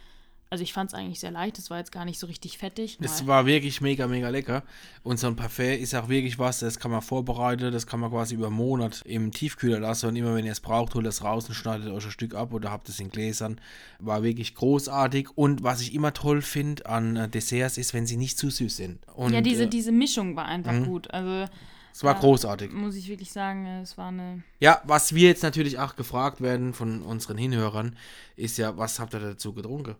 Also 0.49 0.63
ich 0.63 0.73
fand 0.73 0.91
es 0.91 0.93
eigentlich 0.93 1.19
sehr 1.19 1.31
leicht, 1.31 1.57
es 1.57 1.69
war 1.69 1.79
jetzt 1.79 1.91
gar 1.91 2.05
nicht 2.05 2.19
so 2.19 2.27
richtig 2.27 2.59
fettig. 2.59 2.97
Es 3.01 3.25
war 3.25 3.45
wirklich 3.47 3.81
mega, 3.81 4.07
mega 4.07 4.29
lecker. 4.29 4.63
Und 5.03 5.19
so 5.19 5.27
ein 5.27 5.35
Parfait 5.35 5.81
ist 5.81 5.95
auch 5.95 6.07
wirklich 6.07 6.37
was, 6.37 6.59
das 6.59 6.79
kann 6.79 6.91
man 6.91 7.01
vorbereiten, 7.01 7.71
das 7.71 7.87
kann 7.87 7.99
man 7.99 8.11
quasi 8.11 8.35
über 8.35 8.47
einen 8.47 8.55
Monat 8.55 9.01
im 9.05 9.31
Tiefkühler 9.31 9.79
lassen. 9.79 10.07
Und 10.07 10.15
immer 10.15 10.35
wenn 10.35 10.45
ihr 10.45 10.51
es 10.51 10.59
braucht, 10.59 10.93
holt 10.93 11.07
es 11.07 11.23
raus 11.23 11.47
und 11.49 11.55
schneidet 11.55 11.89
euch 11.89 12.05
ein 12.05 12.11
Stück 12.11 12.35
ab 12.35 12.53
oder 12.53 12.71
habt 12.71 12.87
es 12.89 12.99
in 12.99 13.09
Gläsern. 13.09 13.59
War 13.99 14.21
wirklich 14.21 14.53
großartig. 14.53 15.29
Und 15.35 15.63
was 15.63 15.81
ich 15.81 15.95
immer 15.95 16.13
toll 16.13 16.41
finde 16.41 16.85
an 16.85 17.15
äh, 17.15 17.27
Desserts 17.27 17.77
ist, 17.77 17.93
wenn 17.95 18.05
sie 18.05 18.17
nicht 18.17 18.37
zu 18.37 18.51
süß 18.51 18.77
sind. 18.77 18.99
Und, 19.15 19.33
ja, 19.33 19.41
diese, 19.41 19.63
äh, 19.63 19.67
diese 19.67 19.91
Mischung 19.91 20.35
war 20.35 20.45
einfach 20.45 20.85
gut. 20.85 21.11
Also 21.11 21.51
es 21.91 22.03
war 22.03 22.13
großartig. 22.15 22.73
muss 22.73 22.95
ich 22.95 23.07
wirklich 23.07 23.31
sagen, 23.31 23.65
es 23.81 23.97
war 23.97 24.09
eine 24.09 24.43
Ja, 24.59 24.81
was 24.83 25.15
wir 25.15 25.29
jetzt 25.29 25.43
natürlich 25.43 25.79
auch 25.79 25.95
gefragt 25.95 26.41
werden 26.41 26.73
von 26.73 27.01
unseren 27.01 27.37
Hinhörern, 27.37 27.95
ist 28.35 28.57
ja, 28.57 28.77
was 28.77 28.99
habt 28.99 29.13
ihr 29.13 29.21
dazu 29.21 29.53
getrunken? 29.53 29.95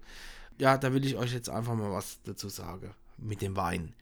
Ja, 0.58 0.78
da 0.78 0.94
will 0.94 1.06
ich 1.06 1.16
euch 1.16 1.34
jetzt 1.34 1.50
einfach 1.50 1.76
mal 1.76 1.92
was 1.92 2.20
dazu 2.24 2.50
sagen. 2.50 2.94
Mit 3.18 3.42
dem 3.42 3.56
Wein. 3.56 3.94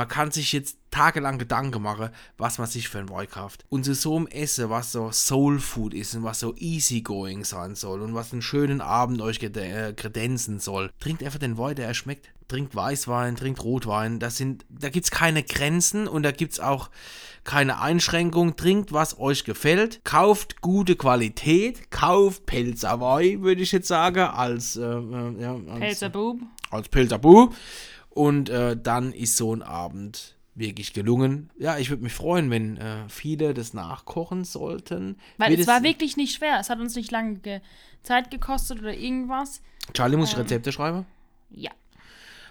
Man 0.00 0.08
kann 0.08 0.30
sich 0.30 0.54
jetzt 0.54 0.78
tagelang 0.90 1.36
Gedanken 1.36 1.82
machen, 1.82 2.08
was 2.38 2.56
man 2.56 2.66
sich 2.66 2.88
für 2.88 3.00
ein 3.00 3.10
Wein 3.10 3.28
kauft. 3.28 3.66
Und 3.68 3.84
zu 3.84 3.94
so 3.94 4.16
einem 4.16 4.28
Essen, 4.28 4.70
was 4.70 4.92
so 4.92 5.12
Soul 5.12 5.58
Food 5.58 5.92
ist 5.92 6.14
und 6.14 6.22
was 6.22 6.40
so 6.40 6.54
easygoing 6.56 7.44
sein 7.44 7.74
soll 7.74 8.00
und 8.00 8.14
was 8.14 8.32
einen 8.32 8.40
schönen 8.40 8.80
Abend 8.80 9.20
euch 9.20 9.42
äh, 9.42 9.92
kredenzen 9.92 10.58
soll, 10.58 10.90
trinkt 11.00 11.22
einfach 11.22 11.38
den 11.38 11.58
Wein, 11.58 11.74
der 11.76 11.86
er 11.86 11.92
schmeckt. 11.92 12.30
Trinkt 12.48 12.74
Weißwein, 12.74 13.36
trinkt 13.36 13.62
Rotwein. 13.62 14.20
Das 14.20 14.38
sind, 14.38 14.64
da 14.70 14.88
gibt 14.88 15.04
es 15.04 15.10
keine 15.10 15.42
Grenzen 15.42 16.08
und 16.08 16.22
da 16.22 16.30
gibt 16.30 16.54
es 16.54 16.60
auch 16.60 16.88
keine 17.44 17.78
Einschränkung. 17.82 18.56
Trinkt, 18.56 18.94
was 18.94 19.18
euch 19.18 19.44
gefällt. 19.44 20.02
Kauft 20.04 20.62
gute 20.62 20.96
Qualität. 20.96 21.90
Kauft 21.90 22.46
Pelzer 22.46 23.02
Wein, 23.02 23.42
würde 23.42 23.60
ich 23.60 23.72
jetzt 23.72 23.88
sagen, 23.88 24.20
als, 24.20 24.76
äh, 24.76 24.80
äh, 24.80 25.42
ja, 25.42 25.52
als, 25.52 25.78
Pelzerbub. 25.78 26.38
als 26.70 26.88
Piltabu. 26.88 27.50
Und 28.10 28.50
äh, 28.50 28.76
dann 28.76 29.12
ist 29.12 29.36
so 29.36 29.54
ein 29.54 29.62
Abend 29.62 30.36
wirklich 30.54 30.92
gelungen. 30.92 31.50
Ja, 31.58 31.78
ich 31.78 31.90
würde 31.90 32.02
mich 32.02 32.12
freuen, 32.12 32.50
wenn 32.50 32.76
äh, 32.76 33.08
viele 33.08 33.54
das 33.54 33.72
nachkochen 33.72 34.44
sollten. 34.44 35.16
Weil 35.38 35.50
Wird 35.50 35.60
es 35.60 35.66
war 35.66 35.82
wirklich 35.82 36.16
nicht 36.16 36.34
schwer. 36.34 36.58
Es 36.60 36.70
hat 36.70 36.80
uns 36.80 36.94
nicht 36.96 37.10
lange 37.10 37.36
ge 37.36 37.60
Zeit 38.02 38.30
gekostet 38.30 38.80
oder 38.80 38.94
irgendwas. 38.94 39.60
Charlie, 39.92 40.16
muss 40.16 40.32
ich 40.32 40.38
Rezepte 40.38 40.72
schreiben? 40.72 41.06
Ja. 41.50 41.70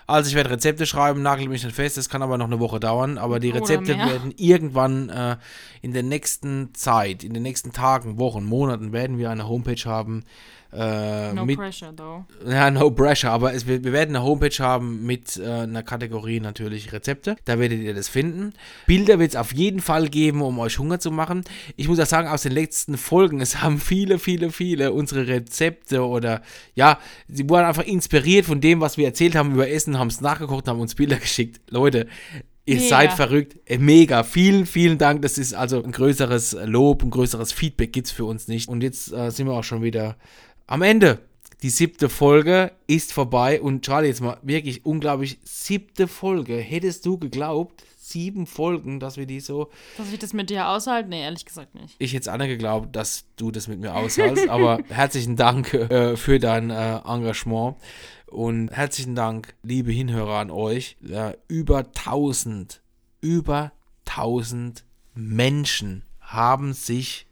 Also 0.09 0.29
ich 0.29 0.35
werde 0.35 0.49
Rezepte 0.49 0.87
schreiben, 0.87 1.21
nagel 1.21 1.47
mich 1.47 1.63
nicht 1.63 1.75
fest, 1.75 1.95
das 1.95 2.09
kann 2.09 2.23
aber 2.23 2.39
noch 2.39 2.47
eine 2.47 2.59
Woche 2.59 2.79
dauern, 2.79 3.19
aber 3.19 3.39
die 3.39 3.51
Rezepte 3.51 3.95
werden 3.95 4.33
irgendwann 4.37 5.09
äh, 5.09 5.37
in 5.83 5.93
der 5.93 6.01
nächsten 6.01 6.73
Zeit, 6.73 7.23
in 7.23 7.35
den 7.35 7.43
nächsten 7.43 7.73
Tagen, 7.73 8.17
Wochen, 8.17 8.43
Monaten 8.43 8.91
werden 8.91 9.19
wir 9.19 9.29
eine 9.29 9.47
Homepage 9.47 9.85
haben. 9.85 10.23
Äh, 10.71 11.33
No 11.33 11.45
mit, 11.45 11.57
pressure, 11.57 11.95
though. 11.95 12.25
Ja, 12.47 12.69
no 12.69 12.91
pressure, 12.91 13.31
aber 13.31 13.53
es, 13.53 13.65
wir, 13.65 13.83
wir 13.83 13.91
werden 13.91 14.15
eine 14.15 14.23
Homepage 14.23 14.55
haben 14.59 15.03
mit 15.05 15.37
äh, 15.37 15.47
einer 15.47 15.81
Kategorie 15.81 16.39
natürlich 16.39 16.93
Rezepte. 16.93 17.37
Da 17.45 17.57
werdet 17.57 17.81
ihr 17.81 17.95
das 17.95 18.07
finden. 18.07 18.53
Bilder 18.85 19.17
wird 19.17 19.31
es 19.31 19.35
auf 19.35 19.51
jeden 19.51 19.79
Fall 19.79 20.09
geben, 20.09 20.41
um 20.41 20.59
euch 20.59 20.77
Hunger 20.77 20.99
zu 20.99 21.09
machen. 21.09 21.43
Ich 21.75 21.87
muss 21.87 21.99
auch 21.99 22.05
sagen, 22.05 22.27
aus 22.27 22.43
den 22.43 22.51
letzten 22.51 22.97
Folgen, 22.97 23.41
es 23.41 23.61
haben 23.61 23.79
viele, 23.79 24.19
viele, 24.19 24.51
viele 24.51 24.93
unsere 24.93 25.27
Rezepte 25.27 26.05
oder 26.05 26.41
ja, 26.75 26.99
sie 27.27 27.49
wurden 27.49 27.65
einfach 27.65 27.85
inspiriert 27.85 28.45
von 28.45 28.61
dem, 28.61 28.79
was 28.79 28.97
wir 28.97 29.05
erzählt 29.05 29.35
haben 29.35 29.53
über 29.53 29.69
Essen, 29.69 29.97
haben 29.97 30.09
es 30.09 30.21
nachgeguckt, 30.21 30.67
haben 30.67 30.79
uns 30.79 30.93
Bilder 30.93 31.17
geschickt. 31.17 31.61
Leute, 31.71 32.07
Ihr 32.69 32.75
Mega. 32.75 32.87
seid 32.87 33.13
verrückt. 33.13 33.57
Äh, 33.65 33.79
Mega. 33.79 34.23
Vielen, 34.23 34.67
vielen 34.67 34.99
Dank. 34.99 35.23
Das 35.23 35.39
ist 35.39 35.55
also 35.55 35.83
ein 35.83 35.91
größeres 35.91 36.55
Lob, 36.65 37.01
ein 37.01 37.09
größeres 37.09 37.51
Feedback 37.51 37.91
gibt 37.91 38.05
es 38.05 38.13
für 38.13 38.25
uns 38.25 38.47
nicht. 38.47 38.69
Und 38.69 38.83
jetzt 38.83 39.11
äh, 39.11 39.31
sind 39.31 39.47
wir 39.47 39.53
auch 39.53 39.63
schon 39.63 39.81
wieder 39.81 40.17
am 40.69 40.83
Ende. 40.83 41.19
Die 41.61 41.69
siebte 41.69 42.07
Folge 42.07 42.71
ist 42.87 43.11
vorbei. 43.11 43.59
Und 43.59 43.83
Charlie, 43.83 44.07
jetzt 44.07 44.21
mal 44.21 44.37
wirklich 44.43 44.85
unglaublich. 44.85 45.39
Siebte 45.43 46.07
Folge. 46.07 46.57
Hättest 46.57 47.05
du 47.05 47.17
geglaubt, 47.17 47.83
sieben 47.97 48.45
Folgen, 48.45 48.99
dass 48.99 49.17
wir 49.17 49.25
die 49.25 49.41
so. 49.41 49.69
Dass 49.97 50.13
ich 50.13 50.19
das 50.19 50.31
mit 50.31 50.49
dir 50.49 50.69
aushalte? 50.69 51.09
Nee, 51.09 51.23
ehrlich 51.23 51.45
gesagt 51.45 51.75
nicht. 51.75 51.95
Ich 51.97 52.13
hätte 52.13 52.21
es 52.21 52.27
Anna 52.27 52.45
geglaubt, 52.45 52.95
dass 52.95 53.25
du 53.35 53.51
das 53.51 53.67
mit 53.67 53.79
mir 53.79 53.95
aushältst. 53.95 54.47
aber 54.49 54.79
herzlichen 54.89 55.35
Dank 55.35 55.73
äh, 55.73 56.15
für 56.15 56.39
dein 56.39 56.69
äh, 56.69 56.99
Engagement. 56.99 57.75
Und 58.27 58.69
herzlichen 58.69 59.15
Dank, 59.15 59.55
liebe 59.63 59.91
Hinhörer, 59.91 60.37
an 60.37 60.51
euch. 60.51 60.97
Äh, 61.09 61.33
über 61.47 61.79
1000, 61.79 62.81
über 63.21 63.71
1000 64.07 64.85
Menschen 65.15 66.03
haben 66.21 66.73
sich 66.73 67.25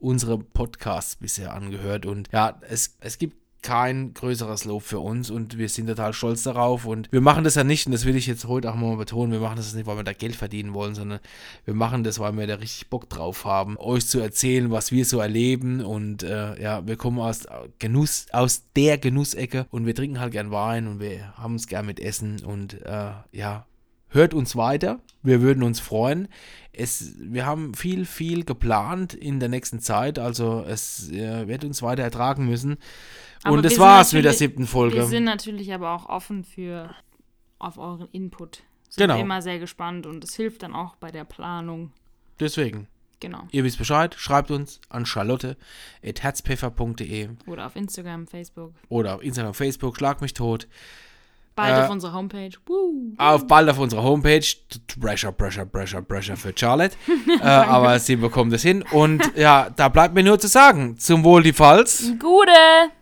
unsere 0.00 0.38
Podcasts 0.38 1.16
bisher 1.16 1.54
angehört. 1.54 2.06
Und 2.06 2.28
ja, 2.32 2.60
es, 2.68 2.96
es 3.00 3.18
gibt 3.18 3.40
kein 3.62 4.14
größeres 4.14 4.64
Lob 4.64 4.82
für 4.82 5.00
uns 5.00 5.30
und 5.30 5.58
wir 5.58 5.68
sind 5.68 5.86
total 5.86 6.12
stolz 6.12 6.42
darauf. 6.42 6.86
Und 6.86 7.10
wir 7.12 7.20
machen 7.20 7.44
das 7.44 7.54
ja 7.54 7.64
nicht 7.64 7.86
und 7.86 7.92
das 7.92 8.04
will 8.04 8.16
ich 8.16 8.26
jetzt 8.26 8.46
heute 8.46 8.70
auch 8.70 8.76
mal 8.76 8.96
betonen, 8.96 9.32
wir 9.32 9.40
machen 9.40 9.56
das 9.56 9.74
nicht, 9.74 9.86
weil 9.86 9.96
wir 9.96 10.04
da 10.04 10.12
Geld 10.12 10.36
verdienen 10.36 10.74
wollen, 10.74 10.94
sondern 10.94 11.20
wir 11.64 11.74
machen 11.74 12.04
das, 12.04 12.18
weil 12.18 12.32
wir 12.36 12.46
da 12.46 12.54
richtig 12.56 12.88
Bock 12.88 13.08
drauf 13.08 13.44
haben, 13.44 13.76
euch 13.78 14.06
zu 14.06 14.20
erzählen, 14.20 14.70
was 14.70 14.92
wir 14.92 15.04
so 15.04 15.20
erleben. 15.20 15.84
Und 15.84 16.22
äh, 16.22 16.60
ja, 16.60 16.86
wir 16.86 16.96
kommen 16.96 17.18
aus 17.18 17.46
Genuss, 17.78 18.26
aus 18.32 18.64
der 18.76 18.98
Genussecke 18.98 19.66
und 19.70 19.86
wir 19.86 19.94
trinken 19.94 20.20
halt 20.20 20.32
gern 20.32 20.50
Wein 20.50 20.86
und 20.86 21.00
wir 21.00 21.36
haben 21.36 21.56
es 21.56 21.66
gern 21.66 21.86
mit 21.86 22.00
Essen. 22.00 22.40
Und 22.44 22.80
äh, 22.82 23.12
ja, 23.32 23.66
hört 24.10 24.34
uns 24.34 24.54
weiter. 24.56 25.00
Wir 25.22 25.40
würden 25.42 25.62
uns 25.62 25.80
freuen. 25.80 26.28
Es, 26.72 27.14
wir 27.18 27.44
haben 27.46 27.74
viel, 27.74 28.04
viel 28.06 28.44
geplant 28.44 29.12
in 29.14 29.40
der 29.40 29.48
nächsten 29.48 29.80
Zeit. 29.80 30.18
Also 30.18 30.64
es 30.66 31.10
äh, 31.10 31.46
wird 31.48 31.64
uns 31.64 31.82
weiter 31.82 32.02
ertragen 32.02 32.46
müssen. 32.46 32.76
Aber 33.42 33.54
Und 33.56 33.62
wir 33.62 33.70
das 33.70 33.78
war's 33.78 34.12
mit 34.12 34.24
der 34.24 34.32
siebten 34.34 34.60
Wir 34.62 34.66
Folge. 34.68 35.06
sind 35.06 35.24
natürlich 35.24 35.72
aber 35.72 35.92
auch 35.94 36.08
offen 36.08 36.44
für 36.44 36.94
auf 37.58 37.76
euren 37.78 38.08
Input. 38.12 38.62
sind 38.88 39.02
Genau. 39.04 39.16
wir 39.16 39.22
immer 39.22 39.42
sehr 39.42 39.58
gespannt 39.58 40.06
und 40.06 40.22
es 40.24 40.34
hilft 40.36 40.62
dann 40.62 40.74
auch 40.74 40.96
bei 40.96 41.10
der 41.10 41.24
Planung. 41.24 41.92
Deswegen, 42.38 42.86
Genau. 43.20 43.42
ihr 43.50 43.64
wisst 43.64 43.76
Bescheid, 43.78 44.14
schreibt 44.16 44.50
uns 44.50 44.80
an 44.88 45.04
charlotte.herzpfeffer.de 45.04 47.28
Oder 47.46 47.66
auf 47.66 47.76
Instagram, 47.76 48.26
Facebook. 48.26 48.72
oder 48.88 49.16
auf 49.16 49.22
Instagram, 49.22 49.52
Facebook, 49.54 49.96
schlag 49.96 50.20
mich 50.22 50.32
tot. 50.34 50.68
Bald 51.54 51.76
Äh, 51.76 51.82
auf 51.82 51.90
unserer 51.90 52.12
Homepage. 52.12 52.50
Woo. 52.66 53.14
Auf 53.18 53.46
bald 53.46 53.68
auf 53.68 53.78
unserer 53.78 54.02
Homepage. 54.02 54.44
Pressure, 55.00 55.32
Pressure, 55.32 55.66
Pressure, 55.66 56.02
Pressure 56.02 56.36
für 56.36 56.52
Charlotte. 56.56 56.96
äh, 57.42 57.46
aber 57.46 57.98
sie 57.98 58.16
bekommt 58.16 58.52
es 58.52 58.62
hin. 58.62 58.84
Und 58.92 59.22
ja, 59.36 59.68
da 59.74 59.88
bleibt 59.88 60.14
mir 60.14 60.22
nur 60.22 60.38
zu 60.38 60.48
sagen, 60.48 60.96
zum 60.98 61.24
Wohl 61.24 61.42
die 61.42 61.52
Pfalz. 61.52 62.12
Gute! 62.18 62.99